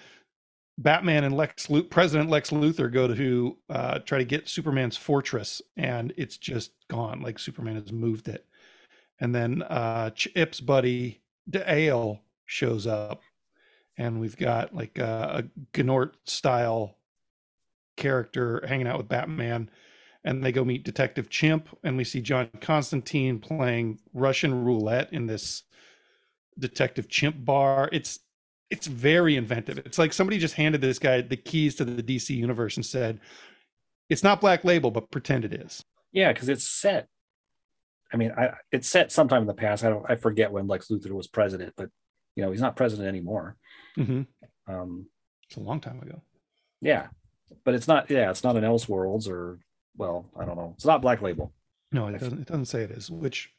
[0.79, 6.14] Batman and Lex President Lex Luthor go to uh, try to get Superman's fortress, and
[6.16, 7.20] it's just gone.
[7.20, 8.46] Like Superman has moved it.
[9.18, 13.20] And then uh, Chip's buddy Dale shows up,
[14.00, 16.96] and we've got like a, a Gnort style
[17.98, 19.70] character hanging out with Batman.
[20.24, 25.26] And they go meet Detective Chimp, and we see John Constantine playing Russian roulette in
[25.26, 25.62] this
[26.58, 27.88] Detective Chimp bar.
[27.92, 28.20] It's
[28.70, 29.78] it's very inventive.
[29.78, 33.18] It's like somebody just handed this guy the keys to the DC universe and said,
[34.10, 37.08] "It's not Black Label, but pretend it is." Yeah, because it's set.
[38.12, 39.84] I mean, I, it's set sometime in the past.
[39.84, 40.04] I don't.
[40.06, 41.88] I forget when Lex Luthor was president, but
[42.36, 43.56] you know, he's not president anymore.
[43.98, 44.22] Mm-hmm.
[44.72, 45.06] Um,
[45.48, 46.22] it's a long time ago.
[46.80, 47.08] Yeah,
[47.64, 48.10] but it's not.
[48.10, 49.58] Yeah, it's not an Elseworlds or
[49.96, 50.72] well, I don't know.
[50.76, 51.52] It's not Black Label.
[51.92, 52.40] No, it doesn't.
[52.40, 53.10] It doesn't say it is.
[53.10, 53.50] Which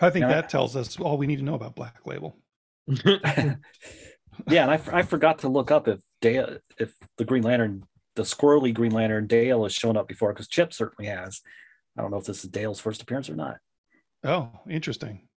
[0.00, 2.38] I think that tells us all we need to know about Black Label.
[3.04, 3.56] yeah,
[4.48, 7.84] and I, I forgot to look up if Dale, if the Green Lantern,
[8.16, 11.40] the squirrely Green Lantern Dale has shown up before because Chip certainly has.
[11.98, 13.58] I don't know if this is Dale's first appearance or not.
[14.24, 15.28] Oh, interesting.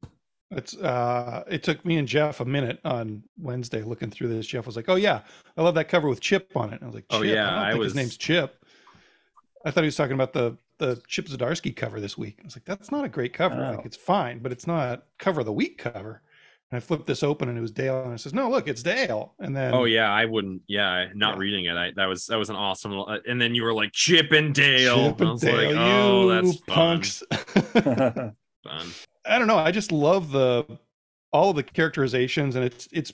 [0.56, 4.46] It's uh it took me and Jeff a minute on Wednesday looking through this.
[4.48, 5.22] Jeff was like, "Oh yeah,
[5.58, 7.72] I love that cover with Chip on it." And I was like, "Oh yeah, I,
[7.72, 8.64] I was." His name's Chip.
[9.66, 12.38] I thought he was talking about the the Chip Zdarsky cover this week.
[12.42, 13.56] I was like, "That's not a great cover.
[13.56, 13.76] Oh.
[13.78, 16.22] Like, it's fine, but it's not cover of the week cover."
[16.72, 18.82] And I flipped this open and it was Dale, and I says, "No, look, it's
[18.84, 20.64] Dale." And then, oh yeah, I wouldn't.
[20.68, 21.40] Yeah, not Yeah.
[21.40, 21.78] reading it.
[21.78, 22.98] I that was that was an awesome.
[23.00, 25.12] uh, And then you were like Chip and Dale.
[25.12, 27.24] Chip I and was Dale, like, oh, you that's punks.
[27.32, 28.36] Fun.
[28.64, 28.88] fun.
[29.26, 29.58] I don't know.
[29.58, 30.66] I just love the
[31.32, 33.12] all of the characterizations, and it's it's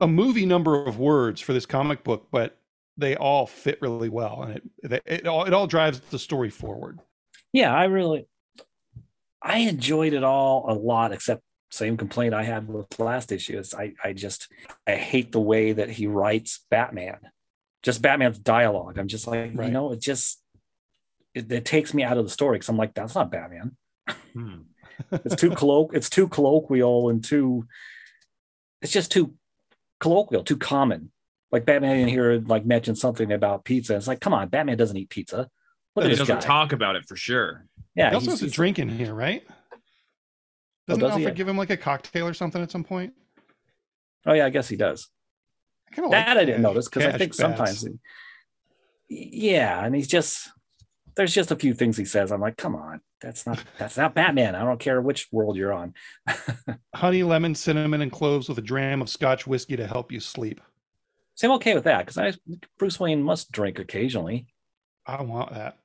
[0.00, 2.56] a movie number of words for this comic book, but
[2.96, 6.50] they all fit really well, and it it, it all it all drives the story
[6.50, 7.00] forward.
[7.52, 8.26] yeah, I really,
[9.42, 13.74] I enjoyed it all a lot, except same complaint I had with last issue is
[13.74, 14.48] I, I just,
[14.88, 17.18] I hate the way that he writes Batman,
[17.84, 18.98] just Batman's dialogue.
[18.98, 19.66] I'm just like, Right.
[19.66, 20.42] you know, it just,
[21.32, 23.76] it, it takes me out of the story because I'm like, that's not Batman.
[24.32, 24.62] Hmm.
[25.12, 27.66] It's too colloq, it's too colloquial and too,
[28.82, 29.34] it's just too
[30.00, 31.10] colloquial, too common.
[31.52, 33.96] Like Batman in here, like mentioned something about pizza.
[33.96, 35.48] It's like, come on, Batman doesn't eat pizza.
[35.96, 36.40] Look He this doesn't guy.
[36.40, 37.66] talk about it for sure.
[37.94, 39.42] yeah, he also he's- has a drink in here, right?
[39.48, 41.22] Oh, Doesn't does he?
[41.22, 43.12] Alfred give him like a cocktail or something at some point?
[44.26, 45.08] Oh yeah, I guess he does.
[45.90, 47.38] I kind of that I didn't notice because I think Bats.
[47.38, 47.86] sometimes,
[49.08, 50.50] yeah, and he's just
[51.16, 52.30] there's just a few things he says.
[52.32, 54.54] I'm like, come on, that's not that's not Batman.
[54.54, 55.94] I don't care which world you're on.
[56.94, 60.60] honey, lemon, cinnamon, and cloves with a dram of Scotch whiskey to help you sleep.
[61.34, 62.32] So I'm okay with that because I
[62.78, 64.46] Bruce Wayne must drink occasionally.
[65.06, 65.78] I want that.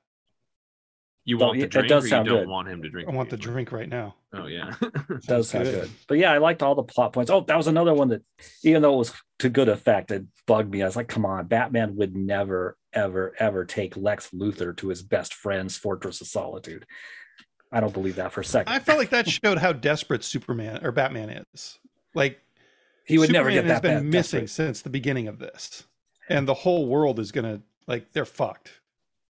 [1.24, 2.48] You Well, want yeah, the that drink, does or you sound don't good.
[2.48, 3.08] want him to drink.
[3.08, 3.64] I want the occasionally?
[3.64, 4.14] drink right now.
[4.32, 4.74] Oh yeah.
[4.80, 5.80] It does sound good.
[5.82, 5.90] good.
[6.06, 7.30] But yeah, I liked all the plot points.
[7.30, 8.22] Oh, that was another one that,
[8.62, 10.82] even though it was to good effect, it bugged me.
[10.82, 15.02] I was like, come on, Batman would never, ever, ever take Lex Luthor to his
[15.02, 16.86] best friend's Fortress of Solitude.
[17.70, 18.72] I don't believe that for a second.
[18.72, 21.78] I felt like that showed how desperate Superman or Batman is.
[22.14, 22.40] Like
[23.04, 23.72] he would Superman never get that.
[23.74, 24.66] has been bad, missing desperate.
[24.66, 25.84] since the beginning of this,
[26.28, 28.80] and the whole world is gonna like they're fucked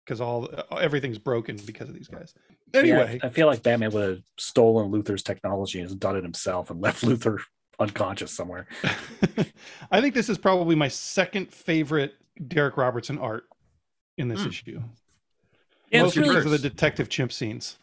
[0.04, 0.48] because all
[0.78, 2.34] everything's broken because of these guys.
[2.74, 6.70] Yeah, Anyway, I feel like Batman would have stolen Luthor's technology and done it himself
[6.70, 7.38] and left Luther
[7.78, 8.66] unconscious somewhere.
[9.90, 13.44] I think this is probably my second favorite Darick Robertson art
[14.22, 14.48] in this Hmm.
[14.48, 14.82] issue.
[15.90, 17.78] Yeah, Mostly really, because of the detective chimp scenes.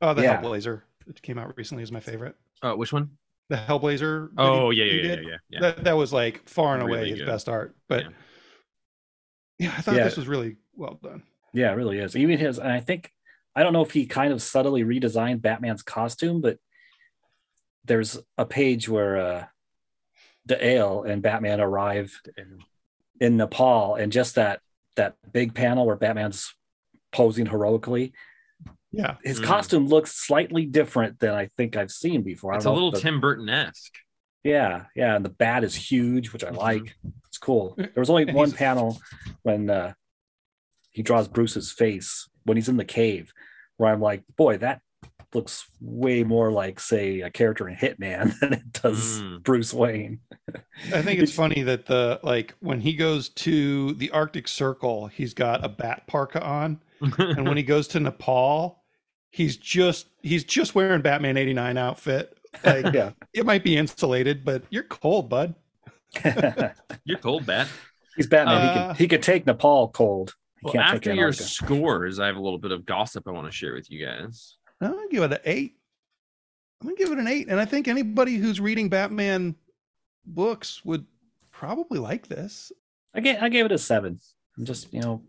[0.00, 0.40] Oh, the Yeah.
[0.40, 2.36] Hellblazer that came out recently is my favorite.
[2.62, 3.18] Uh, which one?
[3.50, 4.30] The Hellblazer.
[4.34, 5.60] that Oh he- yeah, he yeah, yeah, yeah, yeah.
[5.60, 7.26] That that was like far and away Really his good.
[7.26, 7.76] best art.
[7.88, 8.10] But Yeah.
[9.58, 10.04] yeah, I thought Yeah.
[10.04, 11.24] this was really well done.
[11.52, 12.14] yeah, it really is.
[12.16, 13.12] Even his, and I think,
[13.56, 16.58] I don't know if he kind of subtly redesigned Batman's costume, but
[17.84, 19.46] there's a page where uh,
[20.46, 22.62] Dale and Batman arrive And-
[23.20, 24.62] in Nepal, and just that
[24.96, 26.54] that big panel where Batman's
[27.12, 28.12] posing heroically,
[28.92, 29.16] Yeah.
[29.22, 29.44] his Mm.
[29.44, 32.54] costume looks slightly different than I think I've seen before.
[32.54, 33.94] It's a little the- Tim Burton esque.
[34.42, 36.56] Yeah, yeah, and the bat is huge, which I Mhm.
[36.56, 36.96] like.
[37.26, 37.74] It's cool.
[37.76, 39.00] There was only one panel
[39.42, 39.92] when uh,
[40.90, 43.32] he draws Bruce's face when he's in the cave,
[43.76, 44.80] where I'm like, boy, that
[45.34, 49.42] looks way more like, say, a character in Hitman than it does Mm.
[49.42, 50.20] Bruce Wayne.
[50.92, 55.34] I think it's funny that the like when he goes to the Arctic Circle, he's
[55.34, 56.80] got a bat parka on,
[57.18, 58.82] and when he goes to Nepal,
[59.30, 62.36] he's just he's just wearing Batman '89 outfit.
[62.64, 63.12] Like yeah.
[63.32, 65.54] it might be insulated, but you're cold, bud.
[67.04, 67.68] You're cold, Bat.
[68.16, 68.60] He's Batman.
[68.62, 70.34] he Uh, can he could take Nepal cold.
[70.62, 73.72] Well, after your scores, I have a little bit of gossip I want to share
[73.72, 74.56] with you guys.
[74.80, 75.76] I'm gonna give it an eight.
[76.80, 79.54] I'm gonna give it an eight, and I think anybody who's reading Batman
[80.24, 81.06] books would
[81.50, 82.72] probably like this.
[83.14, 84.20] I gave I gave it a seven.
[84.56, 85.22] I'm just you know,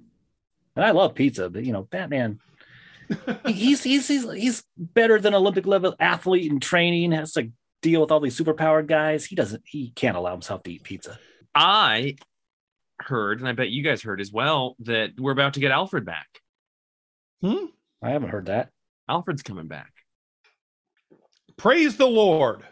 [0.75, 2.39] and I love pizza, but you know, Batman.
[3.45, 7.11] he's he's he's he's better than Olympic level athlete in training.
[7.11, 9.25] Has to deal with all these superpowered guys.
[9.25, 9.63] He doesn't.
[9.65, 11.19] He can't allow himself to eat pizza.
[11.53, 12.15] I
[13.01, 16.05] heard, and I bet you guys heard as well, that we're about to get Alfred
[16.05, 16.27] back.
[17.41, 17.65] Hmm?
[18.01, 18.69] I haven't heard that.
[19.11, 19.91] Alfred's coming back.
[21.57, 22.63] Praise the Lord.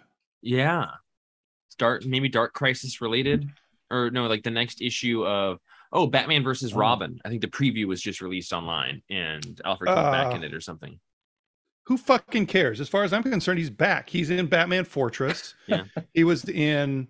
[0.41, 0.85] Yeah.
[1.69, 3.49] Start maybe Dark Crisis related,
[3.91, 5.59] or no, like the next issue of
[5.91, 6.77] oh Batman versus Oh.
[6.77, 7.19] Robin.
[7.25, 10.53] I think the preview was just released online, and Alfred comes back Uh, in it
[10.53, 10.99] or something.
[11.87, 12.79] Who fucking cares?
[12.79, 14.09] As far as I'm concerned, he's back.
[14.09, 15.55] He's in Batman Fortress.
[15.67, 15.83] Yeah.
[16.13, 17.09] He was in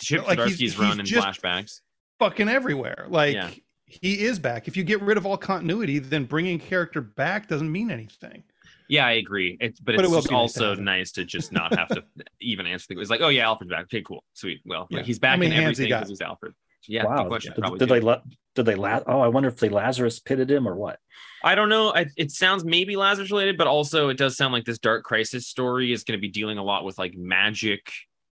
[0.00, 1.80] Chip like, he's- Zdarsky's he's run in flashbacks.
[2.20, 3.06] fucking everywhere.
[3.08, 3.50] Like Yeah.
[3.86, 4.68] he is back.
[4.68, 8.44] If you get rid of all continuity, then bringing character back doesn't mean anything.
[8.90, 9.56] Yeah, I agree.
[9.60, 12.02] It's but But it's it will nice also have nice to just not have to
[12.40, 13.00] even answer the.
[13.00, 13.84] It's like, oh yeah, Alfred's back.
[13.84, 14.60] Okay, cool, sweet.
[14.66, 15.06] Well, like, Yeah.
[15.06, 15.98] he's back How many in everything got?
[16.00, 16.54] because he's Alfred.
[16.88, 17.22] Yeah, wow.
[17.22, 17.54] good question.
[17.54, 18.22] Did, did they let?
[18.54, 18.74] Did they?
[18.74, 20.98] La- oh, I wonder if they Lazarus pitted him or what.
[21.44, 21.94] I don't know.
[21.94, 25.46] I, it sounds maybe Lazarus related, but also it does sound like this Dark Crisis
[25.46, 27.92] story is going to be dealing a lot with like magic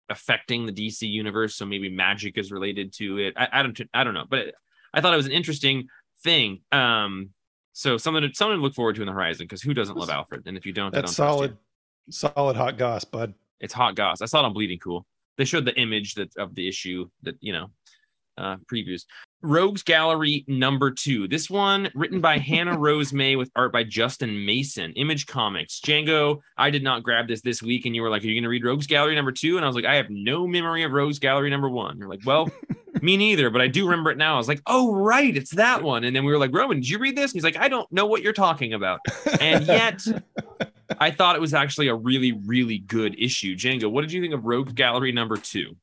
[0.10, 1.56] affecting the DC universe.
[1.56, 3.34] So maybe magic is related to it.
[3.38, 3.80] I, I don't.
[3.93, 4.54] I don't know, but
[4.93, 5.88] I thought it was an interesting
[6.24, 6.62] thing.
[6.72, 7.30] Um,
[7.74, 10.09] so something to something to look forward to in the horizon because who doesn't love
[10.09, 10.43] Alfred?
[10.45, 11.57] And if you don't, That's solid,
[12.09, 13.34] solid hot goss, bud.
[13.59, 14.21] It's hot goss.
[14.21, 15.05] I saw it on Bleeding Cool.
[15.38, 17.71] They showed the image that of the issue that you know
[18.38, 19.05] uh previews.
[19.41, 21.28] Rogues Gallery number two.
[21.28, 24.93] This one written by Hannah Rose May with art by Justin Mason.
[24.93, 25.82] Image Comics.
[25.82, 26.41] Django.
[26.57, 28.49] I did not grab this this week, and you were like, "Are you going to
[28.49, 29.57] read Rogues Gallery number two?
[29.57, 32.21] And I was like, "I have no memory of Rogues Gallery number one." You're like,
[32.24, 32.51] "Well,
[33.04, 35.84] me neither, but I do remember it now." I was like, "Oh right, it's that
[35.84, 37.68] one." And then we were like, "Roman, did you read this?" And he's like, "I
[37.68, 38.99] don't know what you're talking about."
[39.39, 40.01] And yet,
[40.99, 43.56] I thought it was actually a really, really good issue.
[43.56, 45.76] Django, what did you think of Rogue Gallery number two?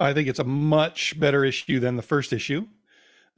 [0.00, 2.66] I think it's a much better issue than the first issue.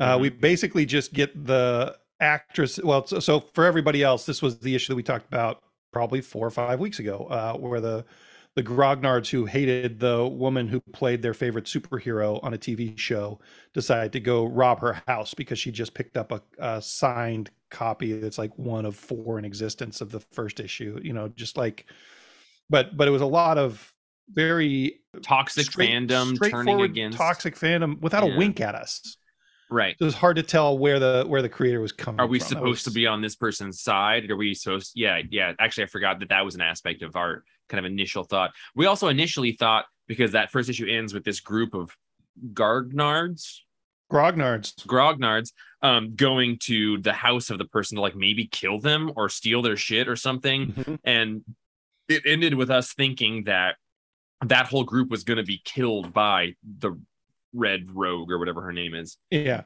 [0.01, 0.21] Uh, Mhm.
[0.21, 2.81] We basically just get the actress.
[2.83, 5.63] Well, so, so for everybody else, this was the issue that we talked about
[5.93, 8.05] probably four or five weeks ago, uh, where the
[8.57, 13.41] the grognards who hated the woman who played their favorite superhero on a TV show
[13.73, 18.13] decided to go rob her house because she just picked up a, a signed copy
[18.13, 21.01] that's like one of four in existence of the first issue.
[21.03, 21.87] You know, just like,
[22.71, 23.93] but but it was a lot of
[24.31, 28.35] very Toxic straight- fandom turning against toxic fandom without Yeah.
[28.35, 29.17] a wink at us.
[29.71, 29.97] Right.
[29.99, 32.21] So it was hard to tell where the where the creator was coming.
[32.21, 32.49] Are we from.
[32.49, 34.31] Supposed to be on this person's side?
[34.31, 34.93] Are we supposed?
[34.95, 35.53] Yeah, yeah.
[35.59, 38.53] Actually, I forgot that that was an aspect of our kind of initial thought.
[38.75, 41.97] We also initially thought because that first issue ends with this group of
[42.53, 43.63] Gargnards,
[44.13, 44.75] grognards?
[44.87, 45.53] grognards
[45.83, 49.63] um going to the house of the person to like maybe kill them or steal
[49.63, 50.99] their shit or something Mhm.
[51.05, 51.45] and
[52.09, 53.77] it ended with us thinking that
[54.45, 56.93] that whole group was going to be killed by the
[57.55, 59.63] red rogue or whatever her name is Yeah,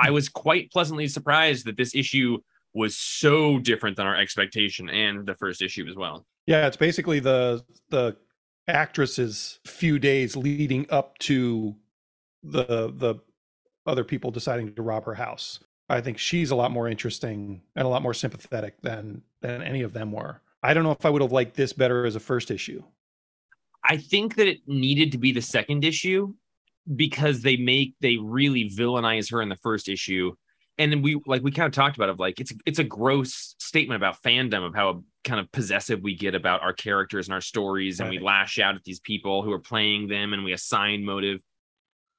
[0.00, 2.38] i was quite pleasantly surprised that this issue
[2.74, 6.66] was so different than our expectation and the first issue as well yeah.
[6.66, 8.16] It's basically the the
[8.68, 11.76] actress's few days leading up to
[12.42, 13.16] the the
[13.86, 15.60] other people deciding to rob her house.
[15.88, 19.82] I think she's a lot more interesting and a lot more sympathetic than than any
[19.82, 20.40] of them were.
[20.62, 22.82] I don't know if I would have liked this better as a first issue.
[23.84, 26.34] I think that it needed to be the second issue
[26.96, 30.32] because they make they really villainize her in the first issue.
[30.78, 33.54] And then we like we kind of talked about it like it's it's a gross
[33.58, 37.40] statement about fandom of how kind of possessive we get about our characters and our
[37.40, 41.04] stories and we lash out at these people who are playing them and we assign
[41.04, 41.40] motive.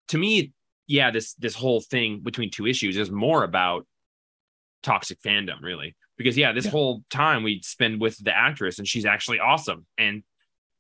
[0.10, 0.54] To me,
[0.88, 3.86] yeah, this this whole thing between two issues is more about
[4.84, 5.96] toxic fandom, really.
[6.18, 6.72] Because yeah, this Yeah.
[6.72, 10.24] whole time we spend with the actress and she's actually awesome and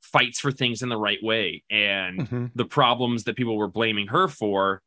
[0.03, 1.63] fights for things in the right way.
[1.71, 2.51] And Mhm.
[2.55, 4.81] the problems that people were blaming her for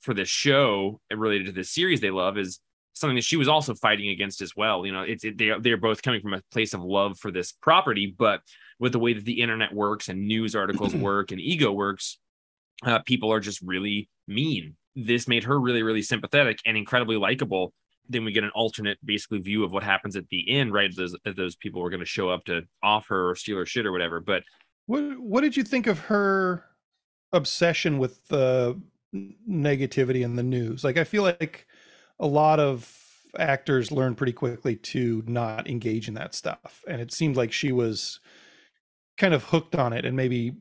[0.00, 2.60] for this show and related to this series they love is
[2.92, 4.84] something that she was also fighting against as well.
[4.86, 7.52] You know, it's it, they they're both coming from a place of love for this
[7.52, 8.42] property, but
[8.78, 12.18] with the way that the internet works and news articles work and ego works,
[12.84, 14.76] uh, people are just really mean.
[14.94, 17.72] This made her really really sympathetic and incredibly likable.
[18.08, 20.94] Then we get an alternate basically view of what happens at the end, right?
[20.94, 23.86] Those those people were going to show up to off her or steal her shit
[23.86, 24.20] or whatever.
[24.20, 24.44] But
[24.86, 26.64] What what did you think of her
[27.32, 28.80] obsession with the
[29.14, 30.84] negativity in the news?
[30.84, 31.66] Like I feel like
[32.20, 32.96] a lot of
[33.38, 36.82] actors learn pretty quickly to not engage in that stuff.
[36.88, 38.20] And it seemed like she was
[39.18, 40.54] kind of hooked on it and maybe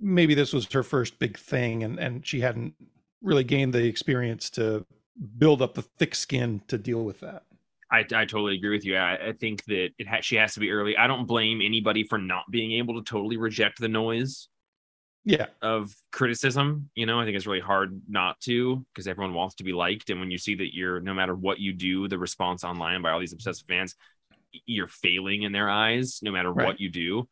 [0.00, 2.74] maybe this was her first big thing and and she hadn't
[3.22, 4.86] really gained the experience to
[5.38, 7.44] build up the thick skin to deal with that.
[7.90, 8.96] I, I totally agree with you.
[8.96, 10.96] I, I think that it ha- she has to be early.
[10.96, 14.48] I don't blame anybody for not being able to totally reject the noise
[15.24, 15.46] Yeah.
[15.62, 16.90] of criticism.
[16.94, 20.10] You know, I think it's really hard not to because everyone wants to be liked.
[20.10, 23.10] And when you see that you're, no matter what you do, the response online by
[23.10, 23.94] all these obsessive fans,
[24.66, 26.66] you're failing in their eyes, no matter Right.
[26.66, 27.28] what you do.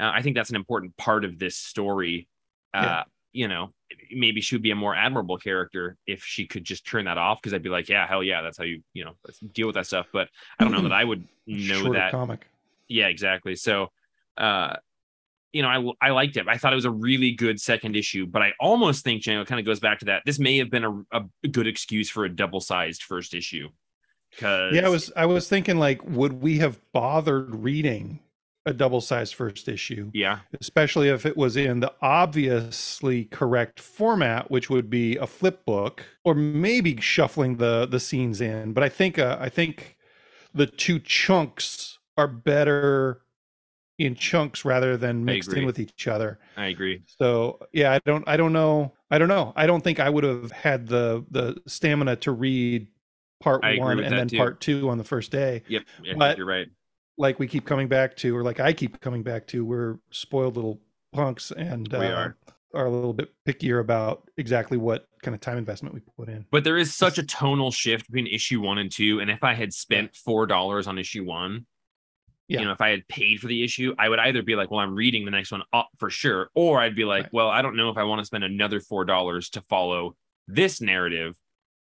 [0.00, 2.26] Uh, I think that's an important part of this story.
[2.74, 3.02] Uh, Yeah.
[3.32, 3.72] You know,
[4.12, 7.40] maybe she would be a more admirable character if she could just turn that off
[7.40, 9.12] because I'd be like, yeah, hell yeah, that's how you, you know,
[9.52, 10.06] deal with that stuff.
[10.12, 10.28] But
[10.58, 12.46] I don't know that I would know Shorter that comic.
[12.88, 13.88] yeah exactly so
[14.38, 14.74] uh
[15.52, 15.68] you know
[16.00, 18.52] i i liked it i thought it was a really good second issue but i
[18.60, 21.48] almost think Django kind of goes back to that this may have been a, a
[21.48, 23.68] good excuse for a double-sized first issue
[24.30, 28.20] because Yeah, I was I was thinking like, would we have bothered reading
[28.66, 30.10] a double sized first issue?
[30.14, 35.64] yeah Especially if it was in the obviously correct format, which would be a flip
[35.64, 38.72] book, or maybe shuffling the the scenes in.
[38.72, 39.96] But I think uh, I think
[40.54, 43.22] the two chunks are better
[43.98, 46.38] in chunks rather than mixed in with each other.
[46.56, 48.92] i agree So yeah, I don't I don't know.
[49.10, 49.52] I don't know.
[49.56, 52.88] I don't think I would have had the the stamina to read
[53.40, 54.36] part I one and then too.
[54.38, 55.62] part two on the first day.
[55.68, 55.82] yep
[56.16, 56.68] But- you're right
[57.20, 60.56] Like we keep coming back to, or like I keep coming back to, we're spoiled
[60.56, 60.80] little
[61.12, 62.36] punks and We uh, are.
[62.74, 66.46] are a little bit pickier about exactly what kind of time investment we put in.
[66.50, 69.52] but there is such a tonal shift between issue one and two and if i
[69.52, 71.66] had spent four dollars on issue one
[72.48, 72.60] Yeah.
[72.60, 74.80] you know if i had paid for the issue i would either be like well
[74.80, 77.32] i'm reading the next one up for sure or i'd be like Right.
[77.34, 80.16] well i don't know if i want to spend another four dollars to follow
[80.48, 81.36] this narrative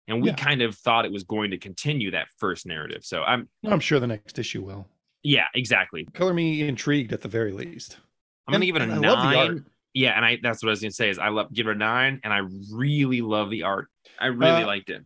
[0.09, 0.37] and we Yeah.
[0.37, 4.01] kind of thought it was going to continue that first narrative so i'm I'm sure
[4.01, 4.87] the next issue will.
[5.29, 7.99] Yeah exactly Color me intrigued at the very least.
[8.47, 9.49] i'm gonna And- give it a and I love the art.
[9.55, 9.65] nine
[9.95, 11.79] yeah and i that's what i was gonna say is i love give it a
[11.79, 12.41] nine and i
[12.73, 13.89] really love the art
[14.21, 15.05] i really Uh, liked it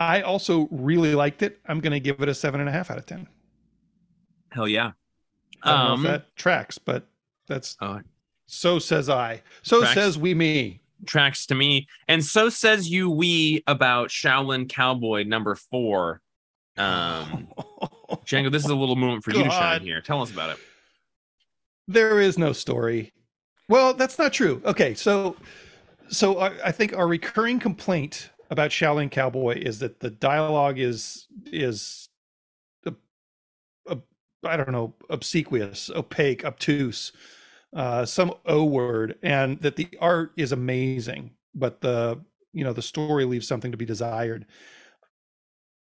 [0.00, 1.60] I also really liked it.
[1.64, 3.28] I'm going to give it a seven and a half out of ten.
[4.50, 4.92] hell yeah
[5.62, 7.06] I don't know Um, that tracks, but
[7.46, 8.00] that's Oh.
[8.46, 9.42] so says I.
[9.62, 9.94] So Tracks.
[9.94, 10.80] says we me.
[11.06, 11.86] tracks to me.
[12.08, 16.20] And so says you we about Shaolin Cowboy number four.
[16.76, 17.46] Um
[18.26, 20.00] Django, this is a little moment for you to shine here.
[20.00, 20.58] Tell us about it.
[21.88, 23.12] there is no story.
[23.68, 24.60] Well, that's not true.
[24.64, 25.36] Okay, so
[26.08, 31.26] so I, I think our recurring complaint about Shaolin Cowboy is that the dialogue is
[31.46, 32.08] is
[32.86, 32.92] a,
[33.88, 33.98] a,
[34.44, 37.12] I don't know obsequious, opaque, obtuse,
[37.74, 42.20] uh, some O word, and that the art is amazing, but the
[42.52, 44.44] you know the story leaves something to be desired.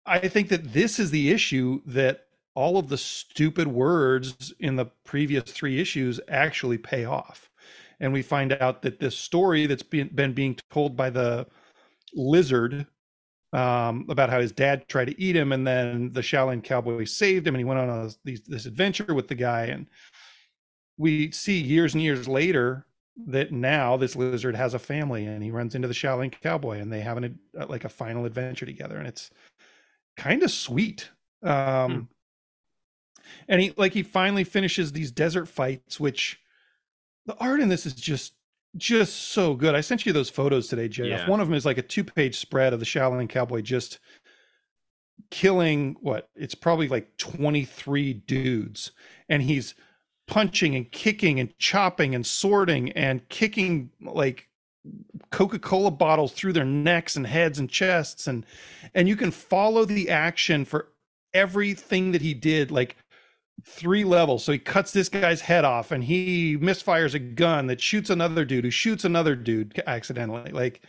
[0.05, 4.86] I think that this is the issue that all of the stupid words in the
[5.05, 7.48] previous three issues actually pay off.
[8.00, 11.46] And we find out that this story that's been, been being told by the
[12.14, 12.86] lizard
[13.53, 17.46] um, about how his dad tried to eat him, and then the Shaolin cowboy saved
[17.46, 19.66] him, and he went on a, these, this adventure with the guy.
[19.66, 19.86] And
[20.96, 22.86] we see years and years later
[23.26, 26.92] that now this lizard has a family, and he runs into the Shaolin cowboy, and
[26.92, 27.38] they have an
[27.68, 29.30] like a final adventure together, and it's
[30.16, 31.10] kind of sweet.
[31.42, 32.08] Um,
[33.48, 36.40] and he like he finally finishes these desert fights which
[37.26, 38.34] the art in this is just
[38.76, 41.28] just so good i sent you those photos today jeff Yeah.
[41.28, 43.98] one of them is like a two page spread of the shaolin cowboy just
[45.30, 48.92] killing what it's probably like 23 dudes
[49.28, 49.74] and he's
[50.26, 54.48] punching and kicking and chopping and sorting and kicking like
[55.30, 58.45] coca-cola bottles through their necks and heads and chests and
[58.95, 60.89] and you can follow the action for
[61.33, 62.97] everything that he did like
[63.64, 64.45] three levels.
[64.45, 68.45] So he cuts this guy's head off and he misfires a gun that shoots another
[68.45, 70.51] dude who shoots another dude accidentally.
[70.51, 70.83] Like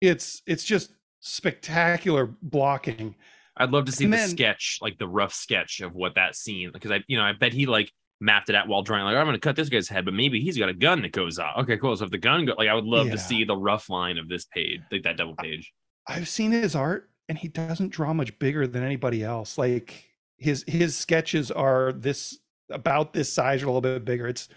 [0.00, 3.14] it's it's just spectacular blocking.
[3.56, 6.36] I'd love to see And the then- sketch, like the rough sketch of what that
[6.36, 7.90] scene, because I, you know, I bet he like
[8.20, 9.04] mapped it out while drawing.
[9.04, 11.12] Like, I'm going to cut this guy's head, but maybe he's got a gun that
[11.12, 11.58] goes off.
[11.58, 11.96] Okay, cool.
[11.96, 13.12] So if the gun go, like, I would love Yeah.
[13.12, 15.72] to see the rough line of this page, like that double page.
[16.06, 19.58] I've seen his art and he doesn't draw much bigger than anybody else.
[19.58, 20.04] Like
[20.38, 22.38] his his sketches are this
[22.70, 24.28] about this size or a little bit bigger.
[24.28, 24.48] It's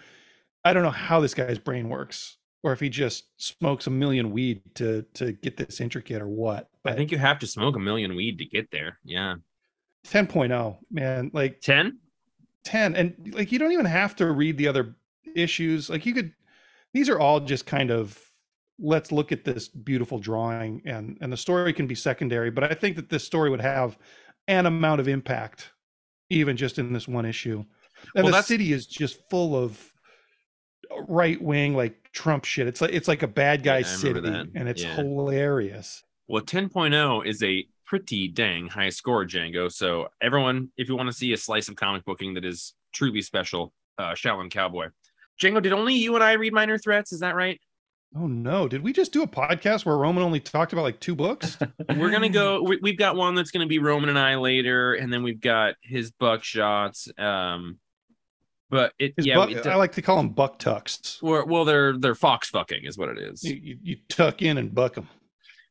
[0.64, 2.36] I don't know how this guy's brain works.
[2.62, 6.68] or if he just smokes a million weed to to get this intricate or what.
[6.84, 8.98] I think you have to smoke a million weed to get there.
[9.04, 9.36] Yeah.
[10.06, 11.98] 10.0, man, like 10?
[12.64, 14.94] 10 and like you don't even have to read the other
[15.34, 15.88] issues.
[15.90, 16.32] Like you could
[16.92, 18.18] these are all just kind of
[18.78, 22.74] let's look at this beautiful drawing and and the story can be secondary, but I
[22.74, 23.98] think that this story would have
[24.48, 25.72] an amount of impact
[26.30, 27.64] even just in this one issue.
[28.14, 29.92] And Well, the city is just full of
[31.08, 32.66] right wing like Trump shit.
[32.66, 34.48] It's like it's like a bad guy Yeah, city that.
[34.54, 34.94] and it's Yeah.
[34.96, 36.02] hilarious.
[36.28, 39.70] Well, 10.0 is a pretty dang high score, Django.
[39.70, 43.20] So, everyone, if you want to see a slice of comic booking that is truly
[43.20, 44.90] special, uh, Shaolin Cowboy.
[45.42, 47.12] Django, did only you and I read Minor Threats?
[47.12, 47.60] Is that right?
[48.16, 51.16] Oh no, did we just do a podcast where Roman only talked about like two
[51.16, 51.58] books?
[51.96, 52.62] We're going to go.
[52.62, 55.40] We, we've got one that's going to be Roman and I later, and then we've
[55.40, 57.08] got his buckshots.
[57.20, 57.78] Um,
[58.68, 61.18] but it, His yeah, buck- it- I like to call them buck tucks.
[61.22, 63.42] well, well, they're they're fox fucking, is what it is.
[63.42, 65.08] You, you, you tuck in and buck them.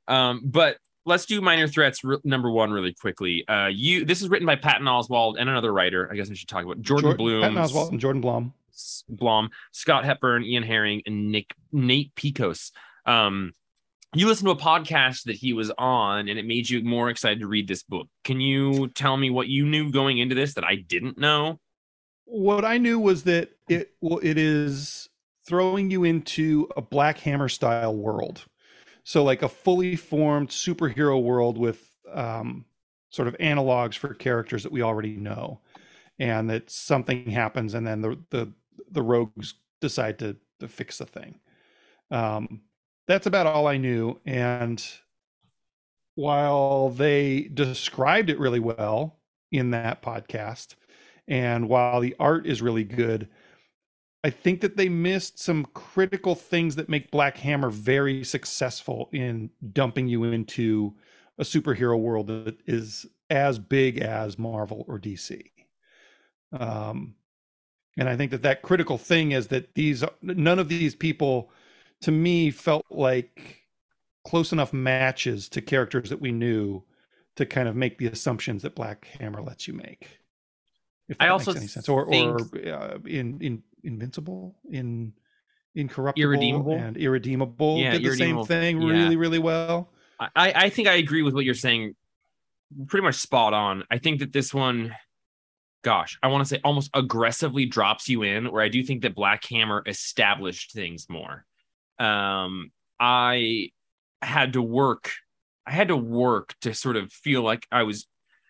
[0.09, 0.77] Um, but
[1.09, 3.45] let's do minor threats re- number one really quickly.
[3.47, 6.09] Uh, you this is written by Patton Oswalt and another writer.
[6.09, 8.53] I guess I should talk about Jordan Bloom, Patton Oswalt and Jordan Blum.
[8.71, 12.71] S- Blom, Scott Hepburn, Ian Herring, and Nick Nate Piekos.
[13.05, 13.53] Um,
[14.13, 17.41] you listened to a podcast that he was on, and it made you more excited
[17.41, 18.07] to read this book.
[18.23, 21.59] Can you tell me what you knew going into this that I didn't know?
[22.25, 25.09] What I knew was that it well, it is
[25.47, 28.45] throwing you into a Black Hammer style world.
[29.09, 32.65] So like a fully formed superhero world with um,
[33.09, 35.61] sort of analogs for characters that we already know,
[36.19, 38.53] and that something happens, and then the the
[38.91, 41.39] the rogues decide to to fix the thing.
[42.11, 42.61] Um,
[43.07, 44.87] that's about all I knew, and
[46.13, 49.17] while they described it really well
[49.51, 50.75] in that podcast,
[51.27, 53.27] and while the art is really good,
[54.23, 59.49] I think that they missed some critical things that make Black Hammer very successful in
[59.71, 60.95] dumping you into
[61.37, 65.41] a superhero world that is as big as Marvel or DC.
[66.51, 67.15] Um,
[67.97, 71.51] and I think that that critical thing is that these none of these people,
[72.01, 73.63] to me, felt like
[74.25, 76.83] close enough matches to characters that we knew
[77.35, 80.19] to kind of make the assumptions that Black Hammer lets you make.
[81.09, 85.13] If I also makes any sense, or or uh, in in invincible, in
[85.75, 86.77] incorruptible, Irredeemable?
[86.77, 89.03] and irredeemable Yeah, did the same thing Yeah.
[89.03, 89.91] really really well.
[90.19, 91.95] I, I think I agree with what you're saying.
[92.87, 93.83] Pretty much spot on.
[93.89, 94.95] I think that this one,
[95.83, 99.15] gosh, I want to say almost aggressively drops you in, where I do think that
[99.15, 101.45] Black Hammer established things more.
[101.97, 103.69] Um, I
[104.21, 105.11] had to work,
[105.65, 108.05] I had to work to sort of feel like I was,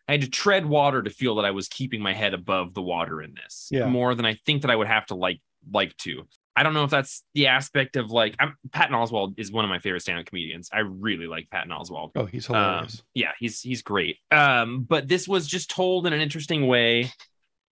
[0.10, 2.82] I had to tread water to feel that I was keeping my head above the
[2.82, 3.86] water in this Yeah.
[3.88, 5.40] more than I think that I would have to like
[5.72, 6.24] like to.
[6.56, 9.70] I don't know if that's the aspect of like I'm, Patton Oswalt is one of
[9.70, 10.70] my favorite stand-up comedians.
[10.74, 12.12] I really like Patton Oswalt.
[12.16, 13.04] Oh, he's Um, hilarious.
[13.14, 14.18] yeah, he's he's great.
[14.32, 17.12] Um, but this was just told in an interesting way.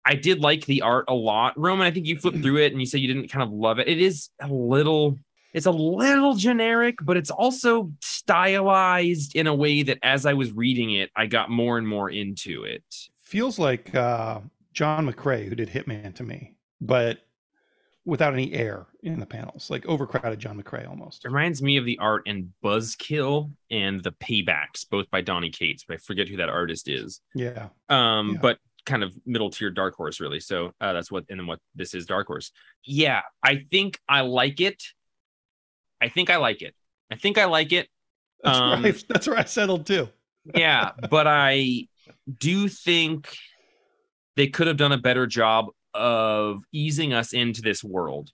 [0.04, 1.58] I did like the art a lot.
[1.58, 3.80] Roman, I think you flipped through it and you said you didn't kind of love
[3.80, 3.88] it.
[3.88, 5.18] It is a little
[5.52, 10.52] it's a little generic, but it's also stylized in a way that as I was
[10.52, 12.84] reading it, I got more and more into it.
[13.20, 14.40] Feels like uh,
[14.72, 17.18] John McCrea, who did Hitman to me, but
[18.04, 21.24] without any air in the panels, like overcrowded John McCrea almost.
[21.24, 25.84] It reminds me of the art in Buzzkill and the Paybacks, both by Donny Cates,
[25.86, 27.20] but I forget who that artist is.
[27.34, 27.68] Yeah.
[27.88, 28.38] um Yeah.
[28.40, 31.58] but kind of middle tier dark horse really so uh, that's what and then what
[31.74, 32.52] this is dark horse
[32.84, 34.80] yeah i think i like it
[36.00, 36.74] i think i like it.
[37.10, 37.88] I think i like it.
[38.42, 39.04] That's Um, right.
[39.08, 40.08] That's where I settled too.
[40.54, 41.88] yeah but i
[42.38, 43.28] do think
[44.36, 48.30] they could have done a better job of easing us into this world.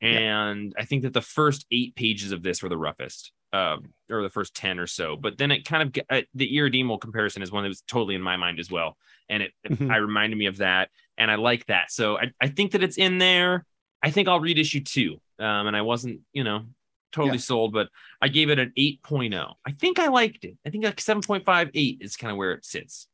[0.00, 4.22] And i think that the first eight pages of this were the roughest um, or
[4.22, 5.16] the first 10 or so.
[5.16, 8.20] But then it kind of uh, the irredeemable comparison is one that was totally in
[8.22, 8.96] my mind as well.
[9.28, 9.90] And it Mhm.
[9.90, 11.90] i reminded me of that and i like that.
[11.90, 13.64] So I, I think that it's in there.
[14.02, 16.66] I think i'll read issue two um, and i wasn't you know
[17.14, 17.40] totally Yeah.
[17.42, 17.88] sold but
[18.20, 22.16] i gave it an 8.0 i think i liked it i think like 7.58 is
[22.16, 23.06] kind of where it sits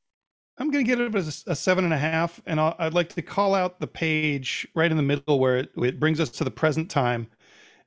[0.58, 2.92] I'm going to get it as a, a seven and a half, and I'll, I'd
[2.92, 6.28] like to call out the page right in the middle where it, it brings us
[6.30, 7.28] to the present time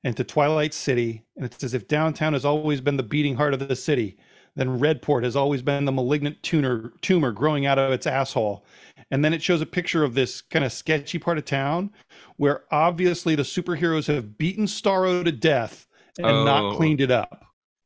[0.04, 1.24] and to Twilight City.
[1.36, 4.18] And it's as if downtown has always been the beating heart of the city.
[4.56, 8.66] Then Redport has always been the malignant tuner, tumor growing out of its asshole.
[9.12, 11.92] And then it shows a picture of this kind of sketchy part of town
[12.38, 15.86] where obviously the superheroes have beaten Starro to death
[16.18, 16.44] and Oh.
[16.44, 17.44] not cleaned it up.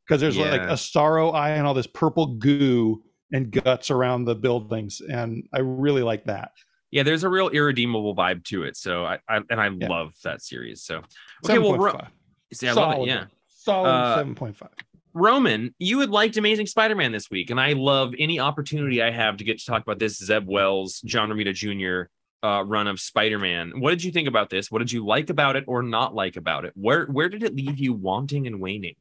[0.07, 3.03] Because there's like a sorrow eye and all this purple goo
[3.33, 5.01] and guts around the buildings.
[5.01, 6.51] And I really like that.
[6.91, 9.89] yeah there's a real irredeemable vibe to it so i, I and i Yeah.
[9.89, 11.01] love that series so
[11.45, 12.07] okay well Ro- 7.5.
[12.53, 13.07] See, I love it.
[13.07, 13.25] Yeah.
[13.49, 14.69] Solid Uh, seven point five.
[15.13, 19.35] Roman, you had liked Amazing Spider-Man this week, and I love any opportunity I have
[19.37, 22.09] to get to talk about this Zeb Wells, John Romita Jr.
[22.43, 23.73] Uh, run of Spider-Man.
[23.79, 24.69] What did you think about this?
[24.69, 26.73] What did you like about it or not like about it?
[26.75, 28.95] Where where did it leave you wanting and waning?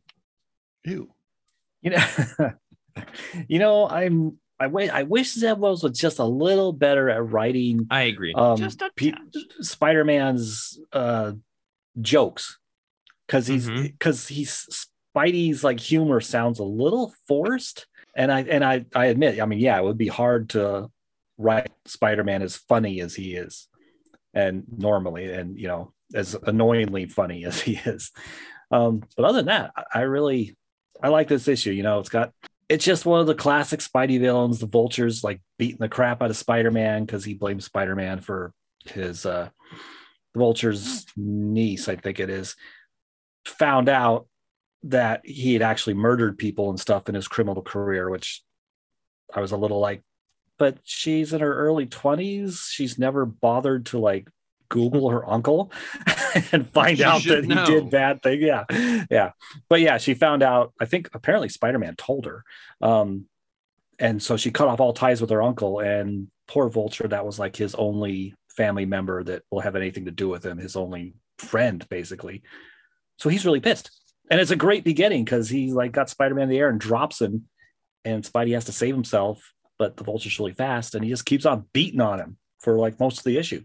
[0.84, 1.10] Ew.
[1.82, 2.06] You know,
[3.48, 7.30] you know, I'm I wish I wish Zeb Wells was just a little better at
[7.30, 8.32] writing I agree.
[8.34, 9.36] um, Just a Pe- touch.
[9.60, 11.32] Spider-Man's uh,
[12.00, 12.58] jokes
[13.26, 18.86] because he's because he's Spidey's like humor sounds a little forced, and I and I
[18.94, 20.90] I admit, I mean, yeah, it would be hard to
[21.38, 23.68] write Spider-Man as funny as he is,
[24.34, 28.10] and normally, and you know, as annoyingly funny as he is.
[28.70, 30.56] Um, but other than that, I, really
[31.02, 31.70] I like this issue.
[31.70, 32.32] You know, it's got
[32.68, 34.58] it's just one of the classic Spidey villains.
[34.58, 38.52] The Vulture's like beating the crap out of Spider-Man because he blames Spider-Man for
[38.84, 39.50] his uh
[40.34, 42.56] the Vulture's niece, I think it is,
[43.46, 44.26] found out
[44.82, 48.42] that he had actually murdered people and stuff in his criminal career, which
[49.34, 50.02] I was a little like,
[50.58, 52.68] but she's in her early 20s.
[52.70, 54.28] She's never bothered to like
[54.68, 55.72] Google her uncle
[56.52, 58.42] and find She out that he did bad things.
[58.42, 58.64] Yeah.
[59.10, 59.30] Yeah.
[59.68, 62.44] But yeah, she found out, I think apparently Spider-Man told her.
[62.80, 63.26] Um,
[63.98, 67.38] and so she cut off all ties with her uncle and poor Vulture, that was
[67.38, 71.14] like his only family member that will have anything to do with him, his only
[71.38, 72.42] friend, basically.
[73.18, 73.90] So he's really pissed.
[74.30, 77.20] And it's a great beginning because he like got Spider-Man in the air and drops
[77.20, 77.48] him,
[78.04, 81.46] and Spidey has to save himself, but the vulture's really fast, and he just keeps
[81.46, 83.62] on beating on him for like most of the issue.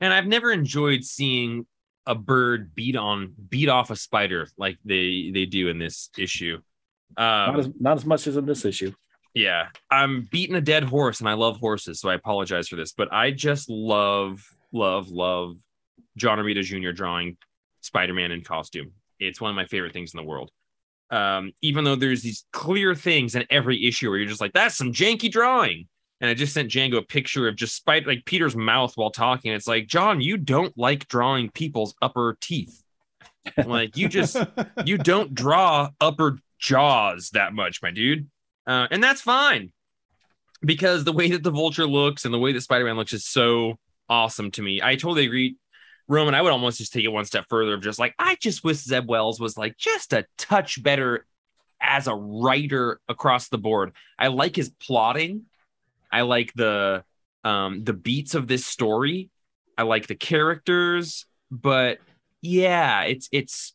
[0.00, 1.66] And I've never enjoyed seeing
[2.06, 6.58] a bird beat on beat off a spider like they they do in this issue.
[7.18, 8.92] Not Um, as not as much as in this issue.
[9.34, 12.92] yeah, I'm beating a dead horse, and I love horses, so I apologize for this,
[12.92, 14.42] but I just love,
[14.72, 15.56] love, love
[16.16, 16.92] John Romita Jr.
[16.92, 17.36] drawing
[17.80, 18.92] Spider-Man in costume.
[19.18, 20.50] It's one of my favorite things in the world.
[21.10, 24.76] Um, even though there's these clear things in every issue where you're just like, that's
[24.76, 25.86] some janky drawing.
[26.20, 29.52] And I just sent Django a picture of just Spider like Peter's mouth while talking.
[29.52, 32.82] It's like, John, you don't like drawing people's upper teeth.
[33.64, 34.36] like you just
[34.84, 38.28] you don't draw upper jaws that much, my dude.
[38.66, 39.72] Uh, and that's fine
[40.62, 43.78] because the way that the vulture looks and the way that Spider-Man looks is so
[44.08, 44.80] awesome to me.
[44.82, 45.56] I totally agree.
[46.08, 48.62] Roman, I would almost just take it one step further of just like, I just
[48.62, 51.26] wish Zeb Wells was like just a touch better
[51.80, 53.92] as a writer across the board.
[54.18, 55.42] I like his plotting.
[56.10, 57.04] I like the
[57.44, 59.30] um the beats of this story.
[59.76, 61.98] I like the characters, but
[62.40, 63.74] yeah, it's it's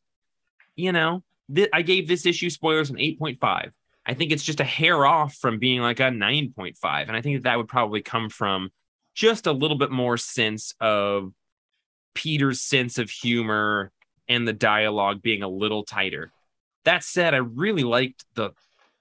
[0.76, 1.24] you know,
[1.54, 3.72] th- I gave this issue spoilers an 8.5.
[4.06, 7.08] I think it's just a hair off from being like a 9.5.
[7.08, 8.72] And I think that that would probably come from
[9.14, 11.34] just a little bit more sense of
[12.14, 13.92] Peter's sense of humor
[14.28, 16.32] and the dialogue being a little tighter.
[16.86, 18.52] That said, I really liked the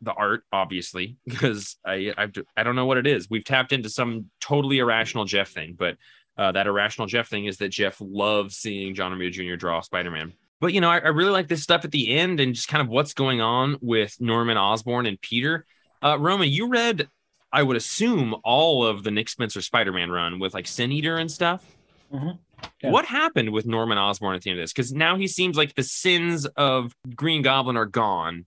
[0.02, 3.28] the art, obviously, because I I've, I don't know what it is.
[3.28, 5.96] We've tapped into some totally irrational Jeff thing, but
[6.36, 9.56] uh, that irrational Jeff thing is that Jeff loves seeing John Romita Jr.
[9.56, 10.32] draw Spider Man.
[10.60, 12.82] But you know, I, I really like this stuff at the end and just kind
[12.82, 15.66] of what's going on with Norman Osborn and Peter.
[16.02, 17.08] Uh, Roman, you read,
[17.52, 21.18] I would assume, all of the Nick Spencer Spider Man run with like Sin Eater
[21.18, 21.64] and stuff.
[22.12, 22.38] Mhm.
[22.82, 22.90] Yeah.
[22.90, 24.72] What happened with Norman Osborn at the end of this?
[24.72, 28.46] Because now he seems like the sins of Green Goblin are gone.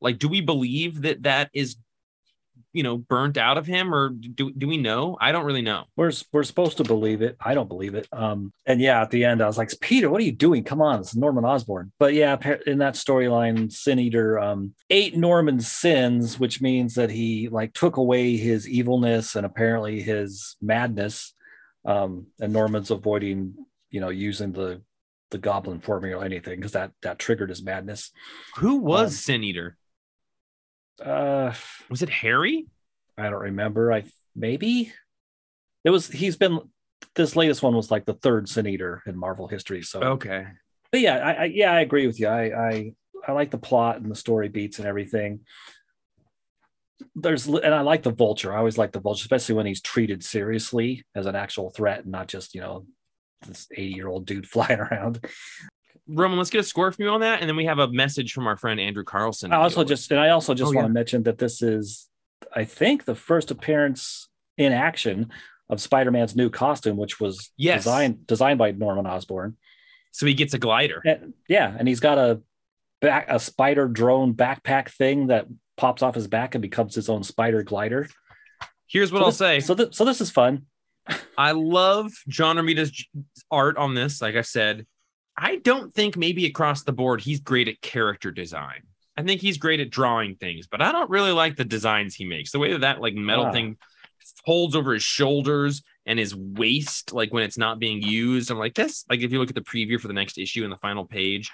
[0.00, 1.76] Like, do we believe that that is,
[2.72, 5.16] you know, burnt out of him, or do do we know?
[5.20, 5.84] I don't really know.
[5.96, 7.36] We're we're supposed to believe it.
[7.40, 8.08] I don't believe it.
[8.12, 10.64] Um, and yeah, at the end, I was like, Peter, what are you doing?
[10.64, 11.92] Come on, it's Norman Osborn.
[11.98, 17.48] But yeah, in that storyline, Sin Eater um, ate Norman's sins, which means that he
[17.48, 21.32] like took away his evilness and apparently his madness.
[21.84, 23.54] Um, and Norman's avoiding,
[23.90, 24.82] you know, using the
[25.30, 28.10] the goblin formula or anything because that that triggered his madness.
[28.56, 29.76] Who was Um, Sin Eater?
[31.02, 31.52] Uh,
[31.90, 32.66] Was it Harry?
[33.18, 33.92] I don't remember.
[33.92, 34.04] I
[34.34, 34.92] maybe
[35.84, 36.08] it was.
[36.08, 36.60] He's been
[37.14, 39.82] this latest one was like the third Sin Eater in Marvel history.
[39.82, 40.46] So, Okay.
[40.90, 42.28] but yeah, I, I yeah I agree with you.
[42.28, 42.94] I, I
[43.26, 45.40] I like the plot and the story beats and everything.
[47.16, 48.52] There's and I like the Vulture.
[48.54, 52.12] I always like the Vulture, especially when he's treated seriously as an actual threat and
[52.12, 52.86] not just you know
[53.46, 55.24] this 80 year old dude flying around.
[56.06, 58.32] Roman, let's get a score from you on that, and then we have a message
[58.32, 59.52] from our friend Andrew Carlson.
[59.52, 60.88] I also just and I also just Oh, want yeah.
[60.88, 62.08] to mention that this is,
[62.54, 64.28] I think, the first appearance
[64.58, 65.30] in action
[65.70, 67.84] of Spider-Man's new costume, which was Yes.
[67.84, 69.56] designed designed by Norman Osborn.
[70.12, 71.02] so he gets a glider.
[71.04, 72.40] And, yeah, and he's got a
[73.00, 75.46] back a spider drone backpack thing that
[75.76, 78.08] pops off his back and becomes his own spider glider.
[78.86, 79.60] Here's what so I'll this, say.
[79.60, 80.66] So, th- so this is fun.
[81.38, 83.04] I love John Romita's
[83.50, 84.20] art on this.
[84.22, 84.86] Like I said,
[85.36, 88.82] I don't think maybe across the board he's great at character design.
[89.16, 92.24] I think he's great at drawing things, but I don't really like the designs he
[92.24, 92.50] makes.
[92.52, 93.52] The way that that like metal Ah.
[93.52, 93.76] thing
[94.44, 98.50] holds over his shoulders and his waist, like when it's not being used.
[98.50, 99.04] I'm like, this.
[99.08, 101.50] Like if you look at the preview for the next issue and the final page,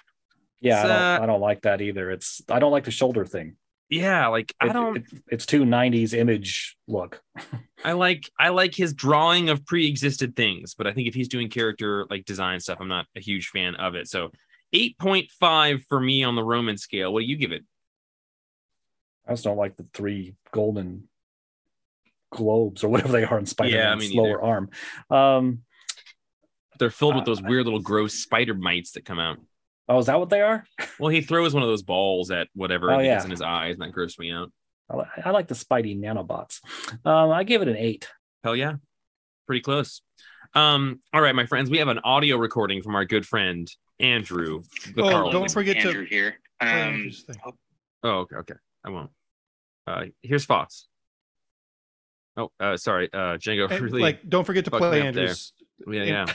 [0.61, 2.11] Yeah, I don't, uh, I don't like that either.
[2.11, 3.57] It's I don't like the shoulder thing.
[3.91, 4.97] Yeah, like I It- don't.
[4.99, 7.23] it- it's too '90s image look.
[7.85, 11.49] I like I like his drawing of pre-existed things, but I think if he's doing
[11.51, 14.09] character like design stuff, I'm not a huge fan of it.
[14.09, 14.31] So
[14.75, 17.13] 8.5 for me on the Roman scale.
[17.13, 17.65] What do you give it?
[19.27, 21.09] I just don't like the three golden
[22.33, 24.23] globes or whatever they are in Spider-Man's me neither.
[24.29, 24.71] lower arm.
[25.11, 25.63] Um,
[26.79, 29.39] They're filled with Uh, those weird little gross spider mites that come out.
[29.91, 30.65] Oh, is that what they are?
[30.99, 33.15] Well, he throws one of those balls at whatever Oh, it yeah.
[33.17, 34.51] gets in his eyes, and that grossed me out.
[34.89, 36.61] I, li- I like the Spidey nanobots.
[37.05, 38.09] Um, I give it an eight.
[38.43, 38.75] Hell yeah.
[39.47, 40.01] Pretty close.
[40.55, 43.69] Um, all right, my friends, we have an audio recording from our good friend
[44.01, 44.63] Andrew.
[44.95, 45.31] The Oh, Carl.
[45.31, 46.35] don't forget Andrew to here.
[46.61, 47.11] Um,
[48.03, 48.55] Oh, okay, okay.
[48.85, 49.11] I won't.
[49.87, 50.89] Uh here's Fox.
[52.37, 55.03] Oh, uh sorry, uh Django And, really like, don't forget to play up there.
[55.05, 55.53] Andrew's.
[55.87, 56.27] yeah,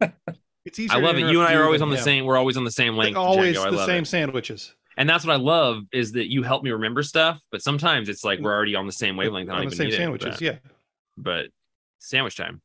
[0.00, 0.08] yeah.
[0.64, 0.96] It's easier.
[0.96, 1.20] I love it.
[1.30, 2.04] You and I are always than on the him.
[2.04, 3.16] same we're always on the same length.
[3.16, 3.72] Always Django.
[3.72, 4.06] The same it.
[4.06, 4.74] sandwiches.
[4.96, 8.24] And that's what I love is that you help me remember stuff, but sometimes it's
[8.24, 9.48] like we're already on the same wavelength.
[9.48, 10.34] I don't on the even same need it, sandwiches.
[10.34, 10.56] but- yeah.
[11.16, 11.46] but
[11.98, 12.60] sandwich time.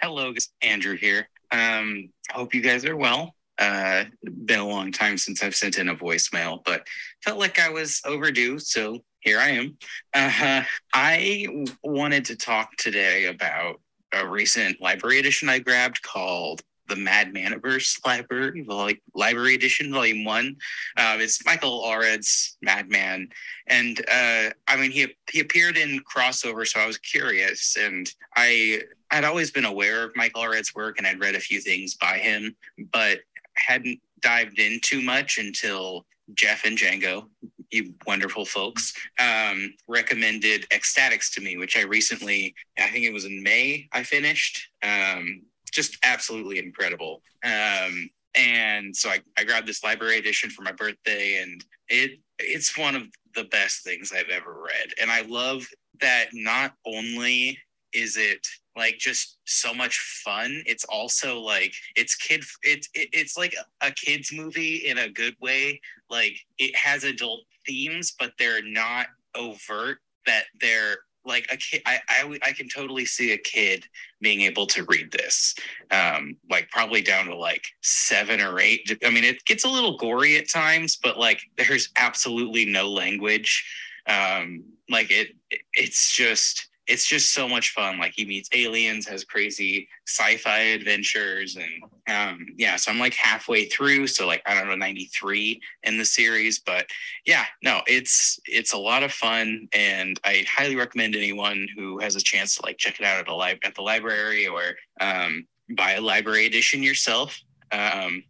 [0.00, 1.28] hello, it's Andrew here.
[1.52, 3.34] Um, hope you guys are well.
[3.58, 4.04] Uh,
[4.44, 6.86] been a long time since I've sent in a voicemail, but
[7.24, 9.76] felt like I was overdue, so here I am.
[10.14, 10.62] Uh,
[10.94, 13.80] I w- wanted to talk today about
[14.14, 20.24] a recent library edition I grabbed called the Mad Maniverse Library, like Library Edition, Volume
[20.24, 20.56] One.
[20.96, 23.28] Uh, it's Michael Allred's Madman,
[23.66, 28.82] and uh, I mean he he appeared in crossover, so I was curious, and I
[29.10, 32.18] I'd always been aware of Michael Allred's work, and I'd read a few things by
[32.18, 32.56] him,
[32.92, 33.20] but
[33.54, 37.28] hadn't dived in too much until Jeff and Django,
[37.70, 43.24] you wonderful folks, um, recommended X-Statix to me, which I recently, I think it was
[43.24, 44.68] in May, I finished.
[44.82, 47.22] Um, just absolutely incredible.
[47.44, 52.78] Um, and so I, I grabbed this library edition for my birthday, and it it's
[52.78, 53.02] one of
[53.34, 54.92] the best things I've ever read.
[55.00, 55.66] And I love
[56.00, 57.58] that not only
[57.92, 58.46] is it
[58.76, 63.90] like just so much fun it's also like it's kid it's it, it's like a
[63.90, 69.98] kids movie in a good way like it has adult themes but they're not overt
[70.26, 70.98] that they're
[71.28, 73.84] like a kid I, I I can totally see a kid
[74.20, 75.54] being able to read this
[75.92, 78.98] um like probably down to like seven or eight.
[79.04, 83.64] I mean it gets a little gory at times but like there's absolutely no language.
[84.08, 85.36] Um like it-
[85.74, 87.98] it's just it's just so much fun.
[87.98, 93.66] Like he meets aliens has crazy sci-fi adventures and um yeah so i'm like halfway
[93.66, 96.86] through so like i don't know 93 in the series but
[97.26, 102.16] yeah no it's it's a lot of fun and i highly recommend anyone who has
[102.16, 105.46] a chance to like check it out at a li- at the library or um
[105.76, 107.38] buy a library edition yourself.
[107.72, 108.22] Um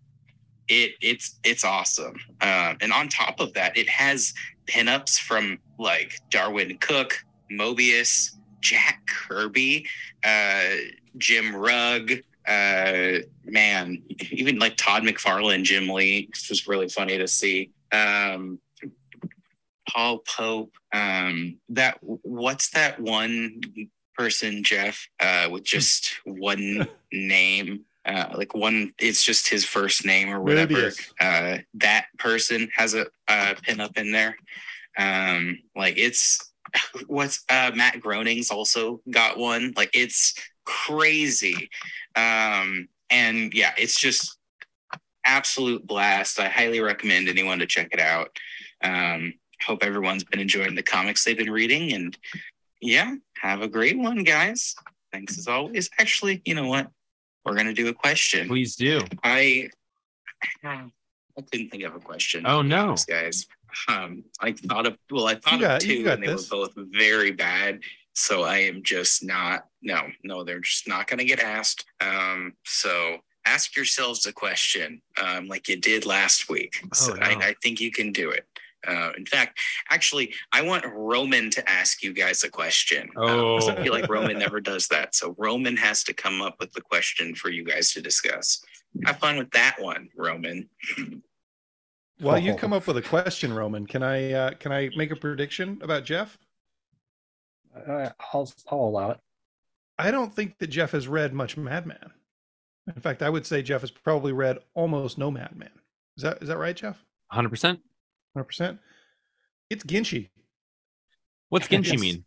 [0.69, 2.17] it it's it's awesome.
[2.41, 4.35] Um and on top of that it has
[4.67, 7.19] pinups from like darwin cooke
[7.51, 9.87] moebius jack kirby
[10.25, 10.63] uh
[11.17, 12.13] jim rugg
[12.47, 16.27] uh man even like todd mcfarlane jim lee.
[16.29, 17.71] Which was really funny to see.
[17.93, 18.59] Um
[19.89, 23.61] paul pope um that what's that one
[24.15, 27.85] person jeff uh with just one name?
[28.05, 30.91] Uh like one it's just his first name or whatever.
[31.21, 34.37] Uh that person has a uh pin up in there.
[34.97, 36.48] Um like it's
[37.07, 39.73] what's uh matt groening's also got one.
[39.77, 41.71] Like it's crazy.
[42.15, 44.39] Um and yeah it's just
[45.25, 46.41] absolute blast.
[46.41, 48.37] I highly recommend anyone to check it out.
[48.83, 49.35] Um
[49.67, 51.93] hope everyone's been enjoying the comics they've been reading.
[51.93, 52.17] And
[52.81, 54.75] yeah have a great one guys.
[55.13, 55.91] Thanks as always.
[55.99, 56.89] Actually you know what?
[57.45, 58.49] We're gonna do a question.
[58.49, 59.01] Please do.
[59.25, 59.71] I
[61.39, 62.45] I couldn't think of a question.
[62.47, 62.97] Oh, no.
[63.07, 63.47] guys.
[63.89, 66.51] Um, I thought of well, I thought got- of two, and they this.
[66.51, 67.81] were both very bad.
[68.15, 69.67] So I am just not.
[69.83, 71.85] No, no, they're just not going to get asked.
[72.01, 76.75] Um, so ask yourselves a question, um, like you did last week.
[76.95, 77.23] So Oh, no.
[77.27, 78.45] I, I think you can do it.
[78.87, 79.59] Uh, in fact,
[79.91, 83.09] actually, I want Roman to ask you guys a question.
[83.17, 83.27] Um,
[83.59, 85.15] 'cause I feel like Roman never does that.
[85.15, 88.65] So Roman has to come up with the question for you guys to discuss.
[89.05, 90.69] Have fun with that one, Roman.
[92.21, 92.57] While you Oh.
[92.57, 96.05] come up with a question, Roman, can I uh, can I make a prediction about
[96.05, 96.39] Jeff?
[97.75, 99.21] Uh, I'll I'll allow it.
[99.99, 102.13] I don't think that Jeff has read much Madman.
[102.95, 105.71] In fact, I would say Jeff has probably read almost no Madman.
[106.17, 107.05] Is that is that right, Jeff?
[107.33, 107.81] 100%.
[108.35, 108.79] Hundred percent.
[109.71, 110.31] It's Ginchi.
[111.51, 112.25] What's Ginchi mean?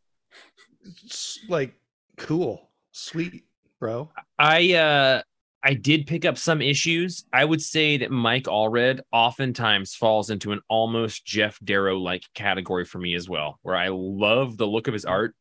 [1.04, 1.74] It's like
[2.18, 3.44] cool, sweet,
[3.80, 4.10] bro.
[4.40, 5.22] I uh
[5.64, 7.26] I did pick up some issues.
[7.32, 12.84] I would say that Mike Allred oftentimes falls into an almost Geof Darrow like category
[12.84, 15.36] for me as well, where I love the look of his art,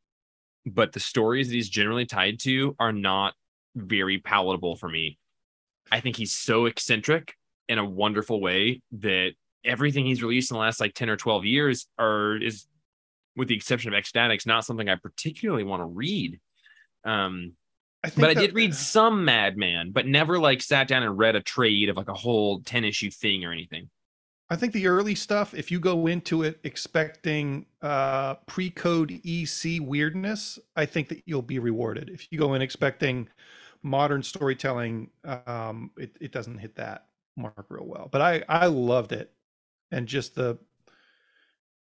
[0.66, 3.34] but the stories that he's generally tied to are not
[3.74, 5.18] very palatable for me.
[5.90, 7.34] I think he's so eccentric
[7.68, 9.32] in a wonderful way that
[9.64, 12.66] everything he's released in the last like 10 or 12 years are is
[13.36, 16.40] with the exception of X-Statix not something i particularly want to read
[17.04, 17.52] um
[18.02, 21.36] I think but I did read some Madman, but never like sat down and read
[21.36, 23.90] a trade of like a whole 10 issue thing or anything.
[24.48, 30.58] I think the early stuff, if you go into it expecting uh, pre-code EC weirdness,
[30.74, 32.08] I think that you'll be rewarded.
[32.08, 33.28] If you go in expecting
[33.82, 35.10] modern storytelling,
[35.46, 38.08] um, it, it doesn't hit that mark real well.
[38.10, 39.32] But I I loved it,
[39.92, 40.58] and just the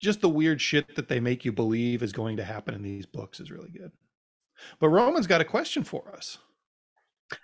[0.01, 3.07] just the weird shit that they make you believe is going to happen in these
[3.07, 3.93] books is really good.
[4.81, 6.39] But Roman's got a question for us.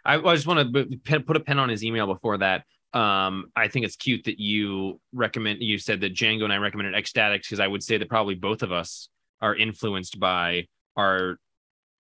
[0.04, 2.64] I, I just want to put a pen on his email before that.
[2.94, 6.94] Um, I think it's cute that you recommend, you said that Django and I recommended
[6.94, 9.08] X-Statix because I would say that probably both of us
[9.40, 11.38] are influenced by our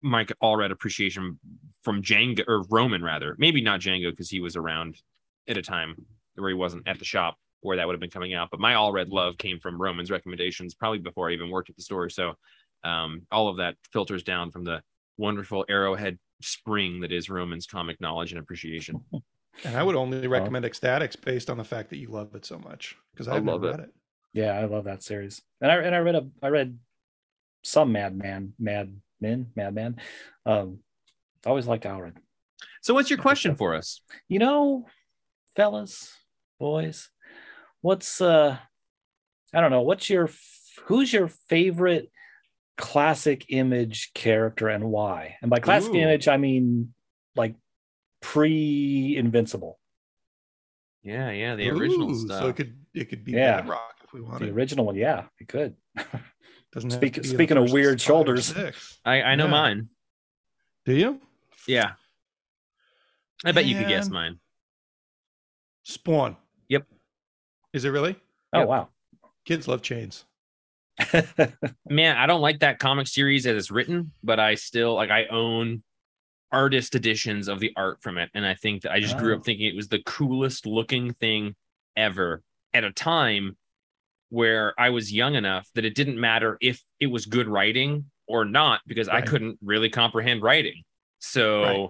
[0.02, 1.38] Mike Allred appreciation
[1.82, 3.34] from Django or Roman rather.
[3.38, 5.00] Maybe not Django because he was around
[5.48, 5.96] at a time
[6.34, 8.48] where he wasn't at the shop where that would have been coming out.
[8.50, 11.82] But my Allred love came from Roman's recommendations, probably before I even worked at the
[11.82, 12.08] store.
[12.10, 12.34] So
[12.84, 14.82] um, all of that filters down from the
[15.16, 19.04] wonderful arrowhead spring that is Roman's comic knowledge and appreciation.
[19.64, 22.58] And I would only recommend X-Statix based on the fact that you love it so
[22.58, 23.80] much because I I've love it.
[23.80, 23.90] it.
[24.32, 25.42] Yeah, I love that series.
[25.60, 26.78] And I and I read a I read
[27.62, 29.96] some Madman, Mad Men, Madman.
[30.46, 30.78] Um,
[31.44, 32.16] I always liked Allred.
[32.80, 34.00] So, what's your question for us?
[34.28, 34.86] You know,
[35.54, 36.12] fellas,
[36.58, 37.10] boys,
[37.80, 38.56] what's uh
[39.54, 40.30] I don't know, what's your
[40.84, 42.10] who's your favorite
[42.82, 45.36] classic image character and why?
[45.40, 45.98] And by classic Ooh.
[45.98, 46.92] image, I mean
[47.36, 47.54] like
[48.20, 49.78] pre-invincible.
[51.04, 52.40] Yeah, yeah, the original Ooh, stuff.
[52.42, 53.60] So it could it could be Yeah.
[53.60, 54.48] Bedrock if we wanted.
[54.48, 55.76] The original one, yeah, it could.
[56.72, 58.52] Doesn't Speak- to be the speaking of weird shoulders.
[59.04, 59.50] I, I know Yeah.
[59.50, 59.88] mine.
[60.84, 61.20] Do you?
[61.68, 61.92] Yeah.
[63.44, 64.40] I bet you could guess mine.
[65.84, 66.36] Spawn.
[66.68, 66.86] Yep.
[67.72, 68.16] Is it really?
[68.52, 68.68] Oh Yep.
[68.68, 68.88] wow.
[69.44, 70.24] Kids love chains.
[71.88, 75.26] Man, I don't like that comic series as it's written, but I still like I
[75.26, 75.82] own
[76.50, 78.30] artist editions of the art from it.
[78.34, 79.38] And I think that I just grew Oh.
[79.38, 81.54] up thinking it was the coolest looking thing
[81.96, 82.42] ever
[82.74, 83.56] at a time
[84.28, 88.44] where I was young enough that it didn't matter if it was good writing or
[88.44, 90.82] not, because I couldn't really comprehend writing.
[91.18, 91.88] So Right.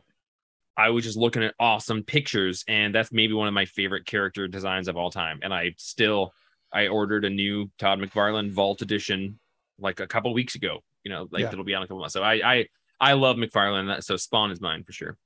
[0.77, 4.49] I was just looking at awesome pictures, and that's maybe one of my favorite character
[4.49, 5.39] designs of all time.
[5.43, 6.33] And I still
[6.73, 9.39] I ordered a new Todd McFarlane Vault edition
[9.79, 10.83] like a couple weeks ago.
[11.05, 11.53] You know, like Yeah.
[11.53, 12.15] it'll be on a couple months.
[12.15, 12.67] So I I
[13.01, 13.89] I love McFarlane.
[13.89, 15.19] that- So Spawn is mine for sure.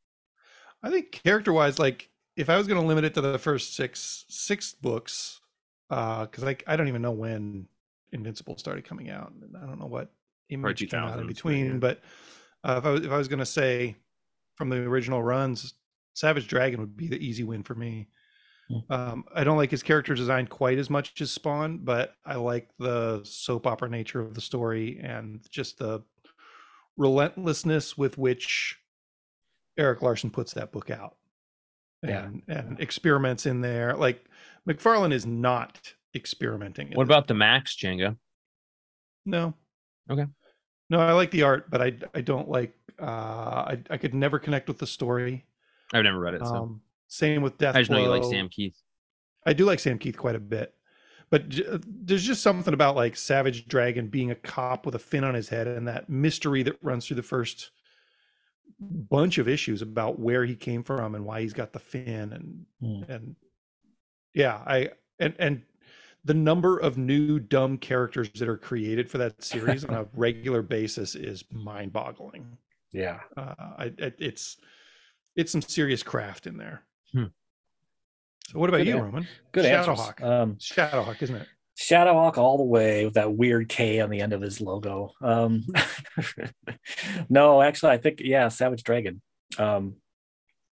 [0.83, 3.75] I think character wise, like if I was going to limit it to the first
[3.75, 5.41] six six books,
[5.89, 7.69] because like I don't even know when
[8.13, 10.13] Invincible started coming out, I don't know what
[10.49, 11.67] image came out in between.
[11.67, 11.73] yeah.
[11.79, 12.03] But
[12.65, 13.97] uh, if I was if I was going to say
[14.57, 15.75] from the original runs,
[16.15, 18.09] Savage Dragon would be the easy win for me.
[18.69, 18.93] Hmm.
[18.93, 22.69] Um, I don't like his character design quite as much as Spawn, but I like
[22.79, 26.03] the soap opera nature of the story and just the
[26.97, 28.79] relentlessness with which
[29.79, 31.17] Erik Larsen puts that book out.
[32.03, 32.25] Yeah.
[32.25, 33.95] And and experiments in there.
[33.95, 34.25] Like
[34.69, 36.93] McFarlane is not experimenting.
[36.93, 38.17] What about the Maxx Django?
[39.25, 39.55] no?
[40.11, 40.27] Okay.
[40.89, 44.39] No, I like the art, but I I don't like uh I I could never
[44.39, 45.45] connect with the story.
[45.93, 48.49] I've never read it, so Um same with Death I just know you like Sam
[48.49, 48.77] Kieth.
[49.45, 50.75] I do like Sam Kieth quite a bit.
[51.31, 54.99] But j- uh, there's just something about like Savage Dragon being a cop with a
[55.01, 57.71] fin on his head and that mystery that runs through the first
[58.79, 62.67] bunch of issues about where he came from and why he's got the fin and
[62.81, 63.11] Hmm.
[63.11, 63.37] and
[64.35, 65.63] yeah, I and and
[66.25, 70.61] the number of new dumb characters that are created for that series on a regular
[70.61, 72.59] basis is mind-boggling.
[72.93, 73.21] Yeah.
[73.37, 74.57] Uh, I, it, it's
[75.37, 76.83] it's some serious craft in there.
[77.17, 77.25] Hmm.
[78.51, 79.29] So what about Good you, an- Roman?
[79.53, 79.99] Good answers.
[79.99, 80.23] Shadowhawk.
[80.23, 81.49] Um, Shadowhawk, isn't it?
[81.79, 85.13] Shadowhawk all the way with that weird K on the end of his logo.
[85.23, 85.65] Um,
[87.29, 89.21] no, actually, I think yeah, Savage Dragon.
[89.59, 89.97] Um,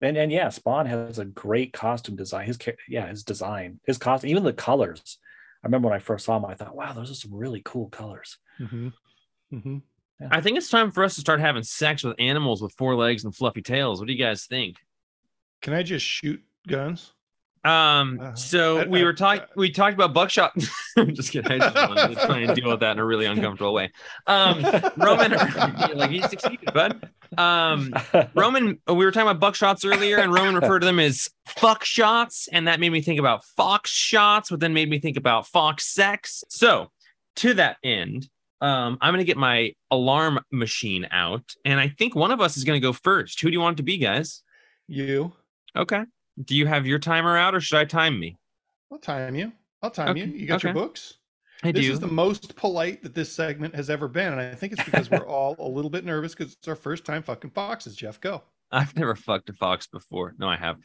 [0.01, 2.47] and and yeah, Spawn has a great costume design.
[2.47, 5.19] His yeah, his design, his costume, even the colors.
[5.63, 7.87] I remember when I first saw him, I thought, wow, those are some really cool
[7.89, 8.37] colors.
[8.59, 8.87] Mm-hmm.
[9.53, 9.77] Mm-hmm.
[10.31, 13.25] I think it's time for us to start having sex with animals with four legs
[13.25, 13.99] and fluffy tails.
[13.99, 14.77] What do you guys think?
[15.61, 17.13] Can I just shoot guns?
[17.63, 19.45] Um, Uh, so I- we I- were talking.
[19.55, 20.53] We talked about buckshot.
[20.97, 21.51] I'm just kidding.
[21.51, 23.91] I just wanted to try and deal with that in a really uncomfortable way.
[24.25, 24.63] Um,
[24.97, 25.31] Roman,
[25.95, 27.07] like he succeeded, bud.
[27.37, 27.93] Um,
[28.33, 32.49] Roman, we were talking about buckshots earlier, and Roman referred to them as fuck shots,
[32.51, 35.85] and that made me think about fox shots, but then made me think about fox
[35.85, 36.43] sex.
[36.49, 36.91] So,
[37.37, 38.27] to that end,
[38.59, 42.63] um, I'm gonna get my alarm machine out, and I think one of us is
[42.63, 43.39] gonna go first.
[43.41, 44.41] Who do you want it to be, guys?
[44.87, 45.33] You.
[45.75, 46.03] Okay.
[46.43, 48.37] Do you have your timer out, or should I time me?
[48.91, 49.51] I'll time you.
[49.81, 50.23] I'll time you.
[50.23, 51.15] Okay, You got your books?
[51.63, 51.93] I this do.
[51.93, 54.31] is the most polite that this segment has ever been.
[54.31, 57.05] And I think it's because we're all a little bit nervous because it's our first
[57.05, 57.95] time fucking foxes.
[57.95, 58.43] Jeff, go.
[58.71, 60.33] I've never fucked a fox before.
[60.39, 60.77] No, I have.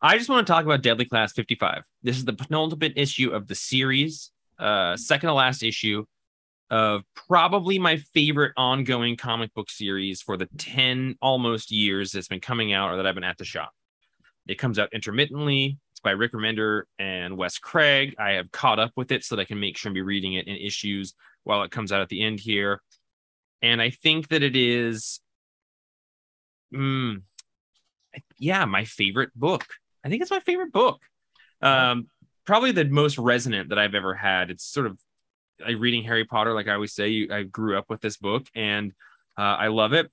[0.00, 1.82] I just want to talk about Deadly Class 55.
[2.02, 6.04] This is the penultimate issue of the series, uh, second to last issue
[6.70, 12.40] of probably my favorite ongoing comic book series for the 10 almost years that's been
[12.40, 13.72] coming out or that I've been at the shop.
[14.46, 15.78] It comes out intermittently.
[15.92, 18.14] It's by Rick Remender and Wes Craig.
[18.18, 20.34] I have caught up with it so that I can make sure and be reading
[20.34, 21.14] it in issues
[21.44, 22.82] while it comes out at the end here.
[23.62, 25.20] And I think that it is,
[26.74, 27.22] mm,
[28.38, 29.66] yeah, my favorite book.
[30.04, 31.00] I think it's my favorite book.
[31.62, 32.08] Um,
[32.44, 34.50] probably the most resonant that I've ever had.
[34.50, 34.98] It's sort of
[35.60, 37.08] like reading Harry Potter, like I always say.
[37.08, 38.92] You, I grew up with this book, and
[39.38, 40.10] uh, I love it.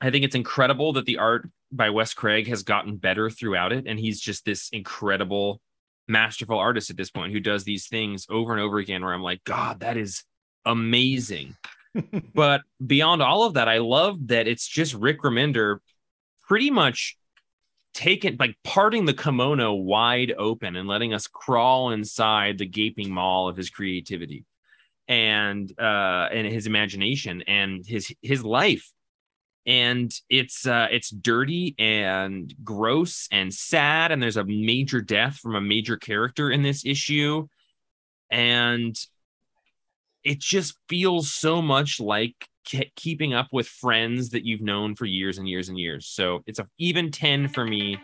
[0.00, 3.86] I think it's incredible that the art by Wes Craig has gotten better throughout it,
[3.86, 5.60] and he's just this incredible,
[6.08, 9.02] masterful artist at this point who does these things over and over again.
[9.02, 10.24] Where I'm like, God, that is
[10.64, 11.56] amazing
[12.34, 15.78] but beyond all of that, I love that it's just Rick Remender
[16.46, 17.16] pretty much
[17.94, 23.48] taking like parting the kimono wide open and letting us crawl inside the gaping maw
[23.48, 24.44] of his creativity
[25.08, 28.92] and uh and his imagination and his his life
[29.66, 35.54] and it's uh it's dirty and gross and sad and there's a major death from
[35.54, 37.46] a major character in this issue
[38.30, 38.96] and
[40.26, 45.06] it just feels so much like ke- keeping up with friends that you've known for
[45.06, 46.06] years and years and years.
[46.06, 47.98] So it's a even 10 for me.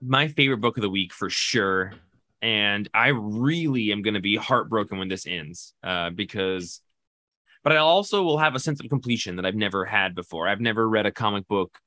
[0.00, 1.92] My favorite book of the week for sure.
[2.40, 6.80] And I really am going to be heartbroken when this ends uh, because,
[7.62, 10.48] but I also will have a sense of completion that I've never had before.
[10.48, 11.78] I've never read a comic book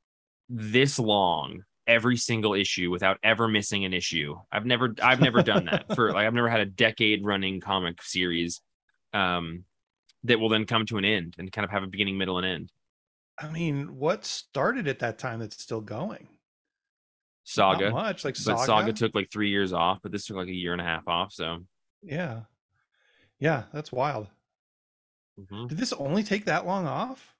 [0.49, 4.35] this long every single issue without ever missing an issue.
[4.51, 8.01] I've never I've never done that for like I've never had a decade running comic
[8.01, 8.61] series
[9.13, 9.65] um
[10.23, 12.47] that will then come to an end and kind of have a beginning, middle, and
[12.47, 12.71] end.
[13.37, 16.27] I mean, what started at that time that's still going?
[17.43, 17.91] Saga.
[17.91, 18.25] Not much.
[18.25, 18.65] Like But Saga.
[18.65, 21.07] Saga took like three years off, but this took like a year and a half
[21.07, 21.31] off.
[21.31, 21.59] So
[22.01, 22.41] yeah.
[23.39, 24.29] Yeah, that's wild.
[25.39, 25.67] Mhm.
[25.69, 27.33] Did this only take that long off?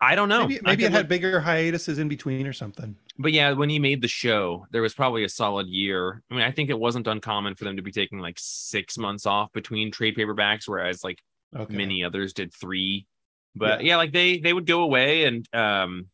[0.00, 0.48] I don't know.
[0.48, 2.96] Maybe, maybe it had look- bigger hiatuses in between or something.
[3.18, 6.22] but yeah, when he made the show, there was probably a solid year.
[6.30, 9.26] I mean, I think it wasn't uncommon for them to be taking like six months
[9.26, 11.18] off between trade paperbacks, whereas like
[11.54, 11.76] Okay.
[11.76, 13.06] many others did three
[13.54, 13.96] but yeah.
[13.98, 16.06] like they they would go away and um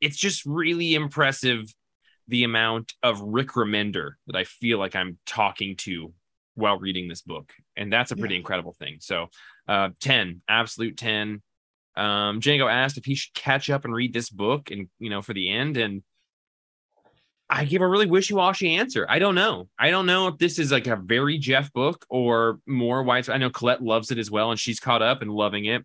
[0.00, 1.72] it's just really impressive
[2.26, 6.12] the amount of rick remender that i feel like i'm talking to
[6.54, 8.40] while reading this book and that's a pretty Yeah.
[8.40, 9.28] incredible thing so
[9.68, 11.42] uh 10 absolute 10
[11.96, 15.22] um django asked if he should catch up and read this book and you know
[15.22, 16.02] for the end and
[17.50, 19.04] I give a really wishy-washy answer.
[19.10, 19.68] I don't know.
[19.78, 23.34] I don't know if this is like a very Jeff book or more widespread.
[23.34, 25.84] I know Colette loves it as well, and she's caught up and loving it.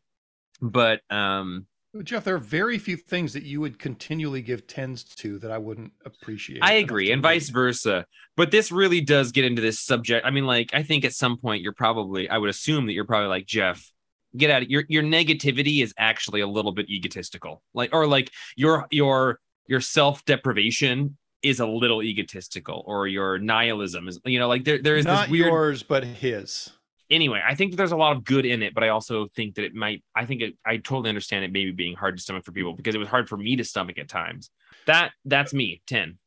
[0.61, 1.67] But um,
[2.03, 5.57] Jeff, there are very few things that you would continually give tens to that I
[5.57, 6.59] wouldn't appreciate.
[6.61, 8.05] I agree, and vice versa.
[8.35, 10.25] But this really does get into this subject.
[10.25, 13.05] I mean, like, I think at some point you're probably, I would assume that you're
[13.05, 13.91] probably like Jeff.
[14.35, 18.29] Get out of your your negativity is actually a little bit egotistical, like or like
[18.55, 24.47] your your your self deprivation is a little egotistical, or your nihilism is you know
[24.47, 26.71] like there there is Not this weird yours, but his.
[27.09, 29.55] Anyway, I think that there's a lot of good in it, but I also think
[29.55, 30.03] that it might.
[30.15, 30.55] I think it.
[30.65, 33.27] I totally understand it maybe being hard to stomach for people because it was hard
[33.29, 34.49] for me to stomach at times.
[34.85, 35.81] That that's me.
[35.87, 36.17] Ten.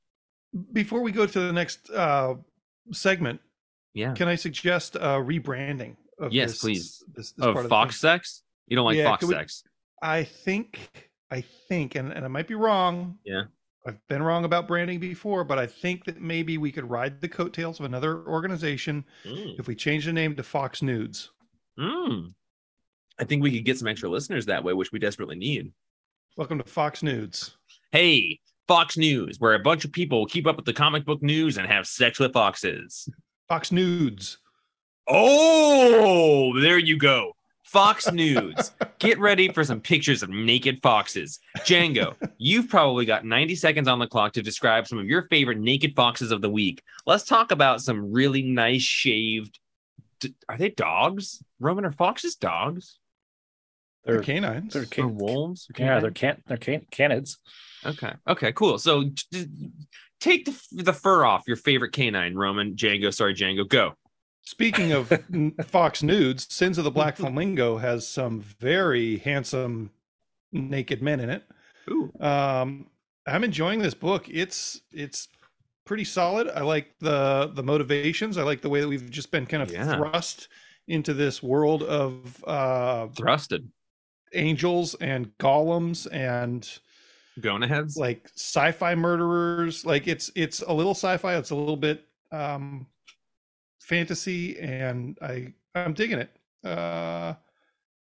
[0.73, 2.35] Before we go to the next uh,
[2.93, 3.41] segment,
[3.95, 4.15] Yeah.
[4.15, 5.97] can I suggest uh, rebranding?
[6.19, 7.05] Of Yes, this, please.
[7.15, 8.43] This, this part Of the fox sex.
[8.67, 9.63] You don't like Yeah, fox we- sex.
[10.03, 10.91] I think,
[11.31, 13.19] I think, and, and I might be wrong.
[13.25, 13.45] Yeah.
[13.87, 17.29] I've been wrong about branding before, but I think that maybe we could ride the
[17.29, 19.59] coattails of another organization Mm.
[19.59, 21.31] if we change the name to Fox Nudes.
[21.79, 22.35] Mm.
[23.19, 25.73] I think we could get some extra listeners that way, which we desperately need.
[26.37, 27.57] Welcome to Fox Nudes.
[27.91, 31.57] Hey, Fox News, where a bunch of people keep up with the comic book news
[31.59, 33.09] and have sex with foxes.
[33.49, 34.39] Fox Nudes.
[35.09, 37.33] Oh, there you go.
[37.71, 38.73] Fox Nudes.
[38.99, 41.39] Get ready for some pictures of naked foxes.
[41.59, 45.59] Django, you've probably got 90 seconds on the clock to describe some of your favorite
[45.59, 46.83] naked foxes of the week.
[47.07, 49.61] Let's talk about some really nice shaved.
[50.19, 51.43] d- Are they dogs?
[51.61, 52.99] Roman, are foxes dogs?
[54.05, 54.73] They're They're, canines.
[54.73, 55.69] they're Or can- wolves?
[55.71, 57.37] Or yeah, they're can they're can canids.
[57.87, 58.13] Okay.
[58.27, 58.53] Okay.
[58.53, 58.79] Cool.
[58.79, 59.49] So t- t-
[60.21, 62.75] take the, the fur off your favorite canine, Roman.
[62.75, 63.13] Django.
[63.15, 63.69] Sorry, Django.
[63.69, 63.95] Go.
[64.51, 65.13] Speaking of
[65.67, 69.91] Fox Nudes, Sins of the Black Flamingo has some very handsome
[70.53, 71.45] naked men in it.
[71.89, 72.13] Ooh.
[72.21, 72.89] Um,
[73.29, 74.27] I'm enjoying this book.
[74.29, 75.29] It's it's
[75.87, 76.49] pretty solid.
[76.49, 78.37] I like the the motivations.
[78.39, 79.97] I like the way that we've just been kind of Yeah.
[79.97, 80.49] thrust
[80.89, 83.69] into this world of uh, Thrusted.
[84.35, 86.69] angels and golems and
[87.41, 87.91] Going ahead.
[87.97, 89.87] like sci-fi murderers.
[89.87, 91.37] Like it's it's a little sci-fi.
[91.37, 92.87] It's a little bit um,
[93.91, 96.31] fantasy, and I I'm digging it.
[96.65, 97.35] Uh,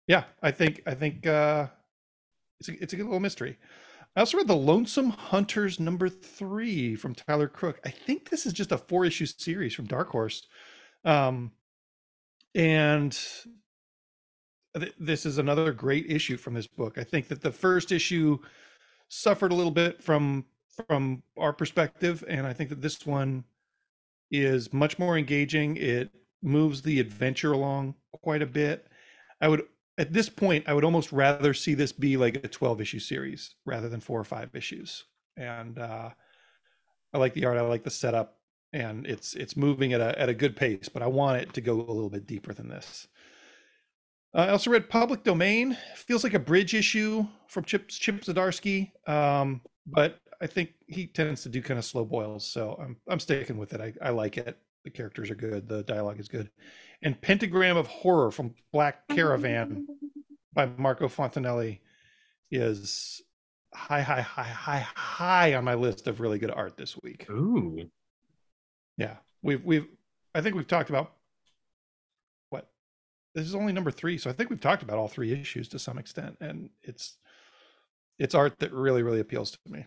[0.07, 1.69] yeah, I think I think uh,
[2.61, 3.59] it's a, it's a good little mystery.
[4.15, 7.81] I also read The Lonesome Hunters number three from Tyler Crook.
[7.85, 10.47] I think this is just a four issue series from Dark Horse.
[11.05, 11.53] Um,
[12.55, 13.17] and
[14.77, 16.99] th- this is another great issue from this book.
[16.99, 18.39] I think that the first issue
[19.09, 20.45] suffered a little bit from
[20.87, 23.45] from our perspective, and I think that this one
[24.31, 25.77] is much more engaging.
[25.77, 26.11] It
[26.43, 28.87] moves the adventure along quite a bit.
[29.41, 29.63] I would
[29.99, 33.57] at this point, I would almost rather see this be like a 12 issue series
[33.67, 35.05] rather than four or five issues.
[35.37, 36.11] And uh,
[37.13, 38.39] I like the art, I like the setup,
[38.73, 40.89] and it's it's moving at a at a good pace.
[40.89, 43.09] But I want it to go a little bit deeper than this.
[44.35, 45.77] Uh, I also read Public Domain.
[45.97, 51.43] Feels like a bridge issue from Chip Chip Zdarsky, um, but I think he tends
[51.43, 53.81] to do kind of slow boils, so I'm I'm sticking with it.
[53.81, 54.59] I, I like it.
[54.85, 55.69] The characters are good.
[55.69, 56.51] The dialogue is good.
[57.03, 59.87] And Pentagram of Horror from Black Caravan
[60.53, 61.81] by Marco Fontanelli
[62.51, 63.23] is
[63.75, 67.29] high, high, high, high, high on my list of really good art this week.
[67.31, 67.91] Ooh.
[68.97, 69.87] Yeah, we've we've
[70.35, 71.13] I think we've talked about
[72.51, 72.71] what
[73.35, 75.79] this is only number three, so I think we've talked about all three issues to
[75.79, 77.19] some extent, and it's
[78.19, 79.85] it's art that really really appeals to me.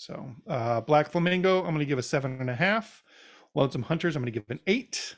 [0.00, 3.04] So uh, Black Flamingo, I'm going to give a seven and a half.
[3.54, 5.14] Lonesome Hunters, I'm going to give an eight.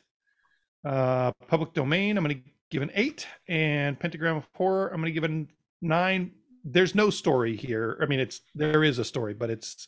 [0.84, 5.14] Uh, Public Domain, I'm going to give an eight, and Pentagram of Horror, I'm going
[5.14, 5.46] to give a
[5.80, 6.32] nine.
[6.64, 7.96] There's no story here.
[8.02, 9.86] I mean, it's there is a story, but it's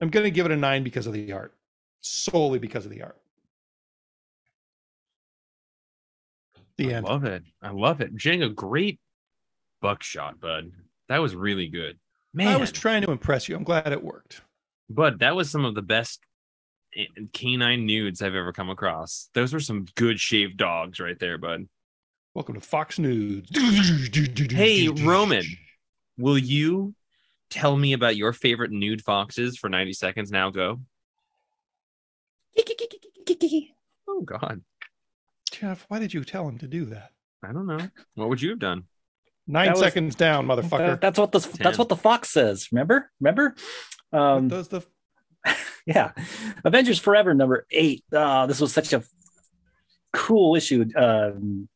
[0.00, 1.54] I'm going to give it a nine because of the art,
[2.00, 3.18] solely because of the art.
[6.78, 7.06] The I end.
[7.06, 7.42] love it.
[7.60, 8.16] I love it.
[8.16, 9.00] Django, great
[9.80, 10.70] buckshot, bud.
[11.08, 11.98] That was really good.
[12.34, 13.56] Man, I was trying to impress you.
[13.56, 14.40] I'm glad it worked.
[14.88, 16.20] bud, that was some of the best
[16.96, 17.04] eh,
[17.34, 19.28] canine nudes I've ever come across.
[19.34, 21.68] Those were some good shaved dogs right there, bud.
[22.34, 23.46] Welcome to Fox News.
[24.50, 25.44] Hey, Roman.
[26.18, 26.94] Will you
[27.50, 30.30] tell me about your favorite nude foxes for 90 seconds?
[30.30, 30.80] Now go.
[34.08, 34.62] Oh, God.
[35.50, 37.10] Jeff, why did you tell him to do that?
[37.44, 37.88] I don't know.
[38.14, 38.84] What would you have done?
[39.46, 40.90] Nine That was- seconds down, motherfucker.
[40.92, 41.56] Uh, that's what the Ten.
[41.60, 42.68] that's what the fox says.
[42.72, 43.10] Remember?
[43.20, 43.54] Remember?
[44.10, 44.82] What Um, does the
[45.86, 46.12] yeah,
[46.64, 48.04] Avengers Forever number eight.
[48.12, 49.02] Uh, this was such a
[50.12, 50.84] cool issue.
[50.96, 51.68] Um,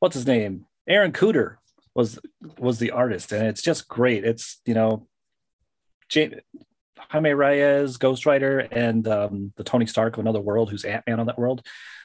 [0.00, 0.66] what's his name?
[0.88, 1.56] Aaron Kuder
[1.94, 2.18] was
[2.58, 4.24] was the artist, and it's just great.
[4.24, 5.06] It's you know,
[6.12, 6.40] Jaime,
[6.98, 11.20] Jaime Reyes, Ghost Rider, and um, the Tony Stark of another world, who's Ant Man
[11.20, 11.64] on that world.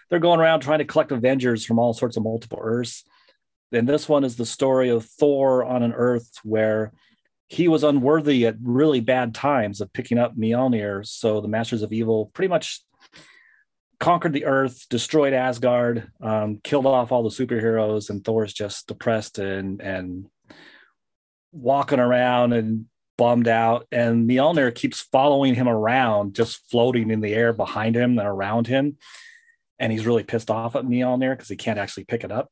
[0.10, 3.04] They're going around trying to collect Avengers from all sorts of multiple Earths.
[3.72, 6.92] And this one is the story of Thor on an Earth where
[7.48, 11.06] he was unworthy at really bad times of picking up Mjolnir.
[11.06, 12.82] So the Masters of Evil pretty much
[14.00, 19.38] conquered the Earth, destroyed Asgard, um, killed off all the superheroes, and Thor's just depressed
[19.38, 20.28] and and
[21.52, 22.86] walking around and
[23.18, 23.86] bummed out.
[23.92, 28.68] And Mjolnir keeps following him around, just floating in the air behind him and around
[28.68, 28.98] him.
[29.78, 32.50] And he's really pissed off at Mjolnir because he can't actually pick it up.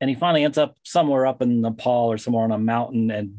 [0.00, 3.36] And he finally ends up somewhere up in Nepal or somewhere on a mountain and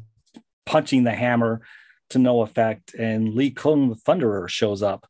[0.66, 1.62] punching the hammer
[2.10, 2.94] to no effect.
[2.94, 5.08] And Lei Kung the Thunderer shows up,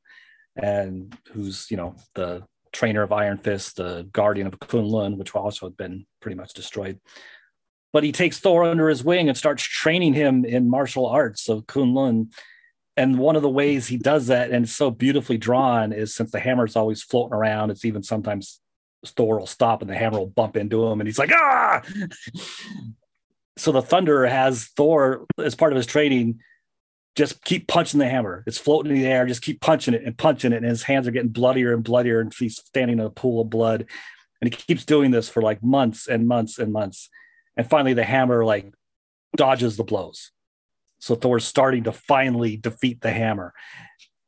[0.55, 5.65] and who's you know the trainer of Iron Fist, the guardian of Kunlun, which also
[5.65, 6.99] had been pretty much destroyed.
[7.93, 11.65] But he takes Thor under his wing and starts training him in martial arts of
[11.65, 12.31] Kunlun.
[12.95, 16.31] And one of the ways he does that, and it's so beautifully drawn, is since
[16.31, 18.59] the hammer's always floating around, it's even sometimes
[19.05, 21.81] Thor will stop and the hammer will bump into him, and he's like, ah.
[23.57, 26.39] so the Thunder has Thor as part of his training.
[27.15, 28.43] Just keep punching the hammer.
[28.45, 29.25] It's floating in the air.
[29.25, 30.57] Just keep punching it and punching it.
[30.57, 32.19] And his hands are getting bloodier and bloodier.
[32.19, 33.87] And he's standing in a pool of blood.
[34.41, 37.09] and he keeps doing this for like months and months and months
[37.55, 38.71] and finally the hammer like
[39.35, 40.31] dodges the blows
[40.99, 43.53] so thor's starting to finally defeat the hammer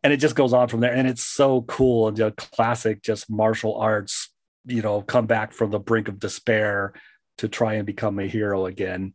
[0.04, 3.30] and it just goes on from there and it's so cool and you classic just
[3.30, 4.30] martial arts
[4.66, 6.94] you know come back from the brink of despair
[7.38, 9.14] to try and become a hero again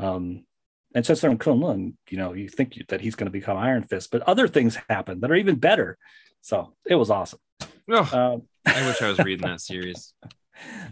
[0.00, 0.44] um
[0.94, 3.82] and since they're in Kunlun, you know, you think that he's going to become Iron
[3.82, 5.98] Fist, but other things happen that are even better.
[6.40, 7.40] So it was awesome.
[7.90, 10.14] Oh, Um, I wish I was reading that series.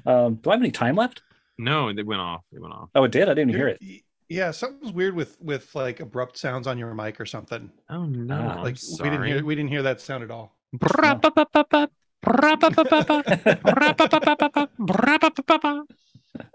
[0.04, 1.22] um, do I have any time left?
[1.56, 2.42] No, it went off.
[2.52, 2.90] It went off.
[2.94, 3.30] Oh, it did.
[3.30, 3.78] I didn't hear it.
[3.80, 7.70] Y- Yeah, something's weird with with like abrupt sounds on your mic or something.
[7.88, 8.34] Oh no!
[8.36, 10.54] I'm Like we didn't hear we didn't hear that sound at all.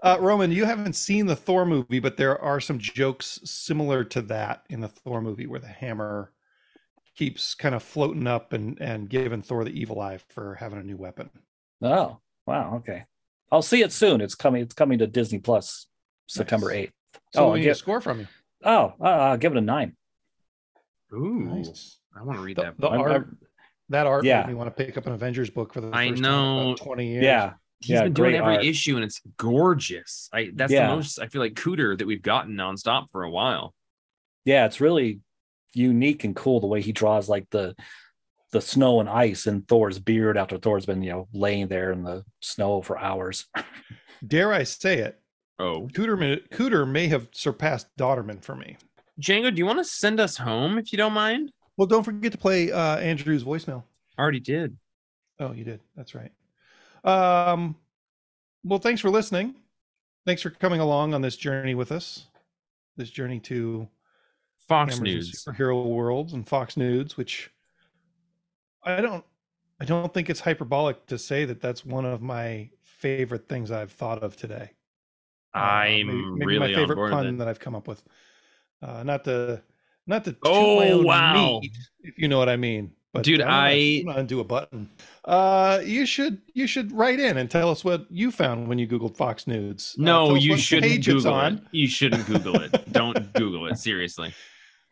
[0.00, 4.22] Uh, Roman, you haven't seen the Thor movie, but there are some jokes similar to
[4.22, 6.32] that in the Thor movie where the hammer
[7.16, 10.82] keeps kind of floating up and and giving Thor the evil eye for having a
[10.84, 11.30] new weapon.
[11.82, 12.76] Oh, wow.
[12.76, 13.04] Okay.
[13.50, 14.20] I'll see it soon.
[14.20, 14.62] It's coming.
[14.62, 15.86] It's coming to Disney Plus
[16.28, 16.86] September Nice.
[16.86, 16.92] 8th.
[17.34, 17.72] So Oh, we need yeah.
[17.72, 18.28] a score from you.
[18.64, 19.96] Oh, uh, I'll give it a nine.
[21.12, 21.98] Ooh, Nice.
[22.16, 22.78] I want to read The, that.
[22.80, 23.38] the art, I'm-
[23.92, 24.40] that art Yeah.
[24.42, 26.20] made me want to pick up an Avengers book for the first I time in
[26.22, 26.60] know.
[26.72, 27.24] about twenty years.
[27.24, 27.54] Yeah.
[27.80, 28.64] He's yeah, been doing great every art.
[28.64, 30.28] issue, and it's gorgeous.
[30.32, 30.88] I that's Yeah.
[30.88, 33.74] the most I feel like Kuder that we've gotten nonstop for a while.
[34.44, 34.66] Yeah.
[34.66, 35.20] It's really
[35.74, 37.74] unique and cool the way he draws like the
[38.52, 42.02] the snow and ice in Thor's beard after Thor's been, you know, laying there in
[42.02, 43.46] the snow for hours.
[44.26, 45.18] Dare I say it?
[45.58, 48.76] Oh, Kuder may, Kuder may have surpassed Dodderman for me.
[49.20, 51.50] Django, do you want to send us home if you don't mind?
[51.82, 53.82] Well, don't forget to play uh, Andrew's voicemail.
[54.16, 54.76] I already did.
[55.40, 55.80] Oh, you did.
[55.96, 56.30] That's right.
[57.02, 57.74] Um,
[58.62, 59.56] well, thanks for listening.
[60.24, 62.26] Thanks for coming along on this journey with us.
[62.96, 63.88] This journey to
[64.68, 65.44] Fox News.
[65.44, 67.50] superhero worlds and Fox Nudes, which
[68.84, 69.24] I don't,
[69.80, 73.90] I don't think it's hyperbolic to say that that's one of my favorite things I've
[73.90, 74.70] thought of today.
[75.52, 77.38] Uh, I'm maybe, maybe really my favorite pun it.
[77.38, 78.04] that I've come up with.
[78.80, 79.60] Uh, not to,
[80.06, 80.36] not to.
[80.44, 81.58] Oh, my own wow.
[81.60, 81.72] meat,
[82.02, 82.92] if you know what I mean.
[83.12, 84.88] But Dude, I'm gonna- I- I'm gonna a button.
[85.24, 88.88] Uh, you should you should write in and tell us what you found when you
[88.88, 89.94] googled Fox Nudes.
[89.98, 91.54] Uh, No, us you shouldn't Google on.
[91.58, 91.62] it.
[91.72, 92.72] You shouldn't Google it.
[92.92, 93.76] Don't Google it.
[93.78, 94.32] Seriously.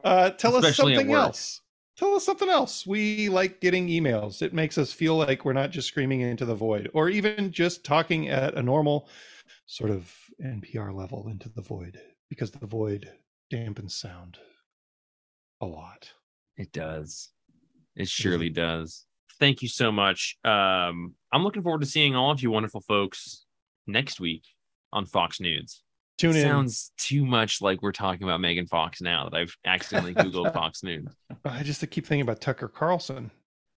[0.04, 1.60] Uh, tell Especially us something else.
[1.96, 2.86] Tell us something else.
[2.86, 4.40] We like getting emails.
[4.42, 7.84] It makes us feel like we're not just screaming into the void or even just
[7.84, 9.08] talking at a normal
[9.66, 13.10] sort of NPR level into the void because the void
[13.52, 14.38] dampens sound
[15.60, 16.12] a lot.
[16.56, 17.30] It does.
[17.96, 19.06] It surely does.
[19.38, 20.36] Thank you so much.
[20.44, 23.44] Um, I'm looking forward to seeing all of you wonderful folks
[23.86, 24.44] next week
[24.92, 25.82] on Fox News.
[26.18, 26.42] Tune in.
[26.42, 30.82] Sounds too much like we're talking about Megan Fox now that I've accidentally Googled Fox
[30.82, 31.08] News.
[31.44, 33.30] I just keep thinking about Tucker Carlson.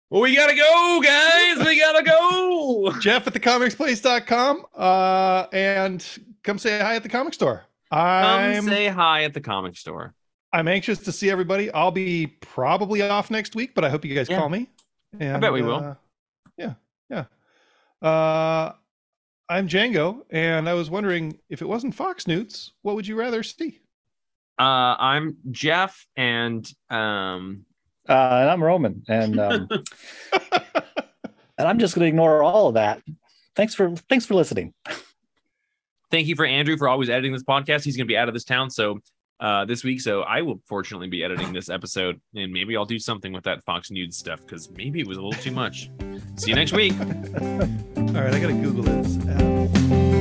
[0.10, 1.66] Well, we gotta go, guys.
[1.66, 2.94] We gotta go.
[3.00, 6.06] Jeff at thecomicsplace.com uh, and
[6.44, 7.66] come say hi at the comic store.
[7.92, 10.16] I'm Come say hi at the comic store.
[10.54, 11.72] I'm anxious to see everybody.
[11.72, 14.38] I'll be probably off next week, but I hope you guys Yeah.
[14.40, 14.70] call me.
[15.20, 15.76] And, I bet we will.
[15.76, 15.96] uh,
[16.58, 16.74] yeah,
[17.10, 17.26] yeah.
[18.08, 18.74] Uh,
[19.50, 23.44] I'm Django, and I was wondering if it wasn't Fox News, what would you rather
[23.44, 23.80] see?
[24.60, 27.66] Uh, I'm Jeff, and um,
[28.08, 29.68] Uh, and I'm Roman, and um,
[30.52, 33.02] and I'm just going to ignore all of that.
[33.56, 34.74] Thanks for thanks for listening.
[36.10, 37.84] thank you for Andrew for always editing this podcast.
[37.84, 39.00] He's gonna be out of this town, so
[39.42, 43.00] uh, this week, so I will fortunately be editing this episode, and maybe I'll do
[43.00, 45.90] something with that Fox News stuff because maybe it was a little too much.
[46.36, 46.94] See you next week.
[47.00, 49.18] All right, I got to Google this.
[49.26, 50.21] Uh,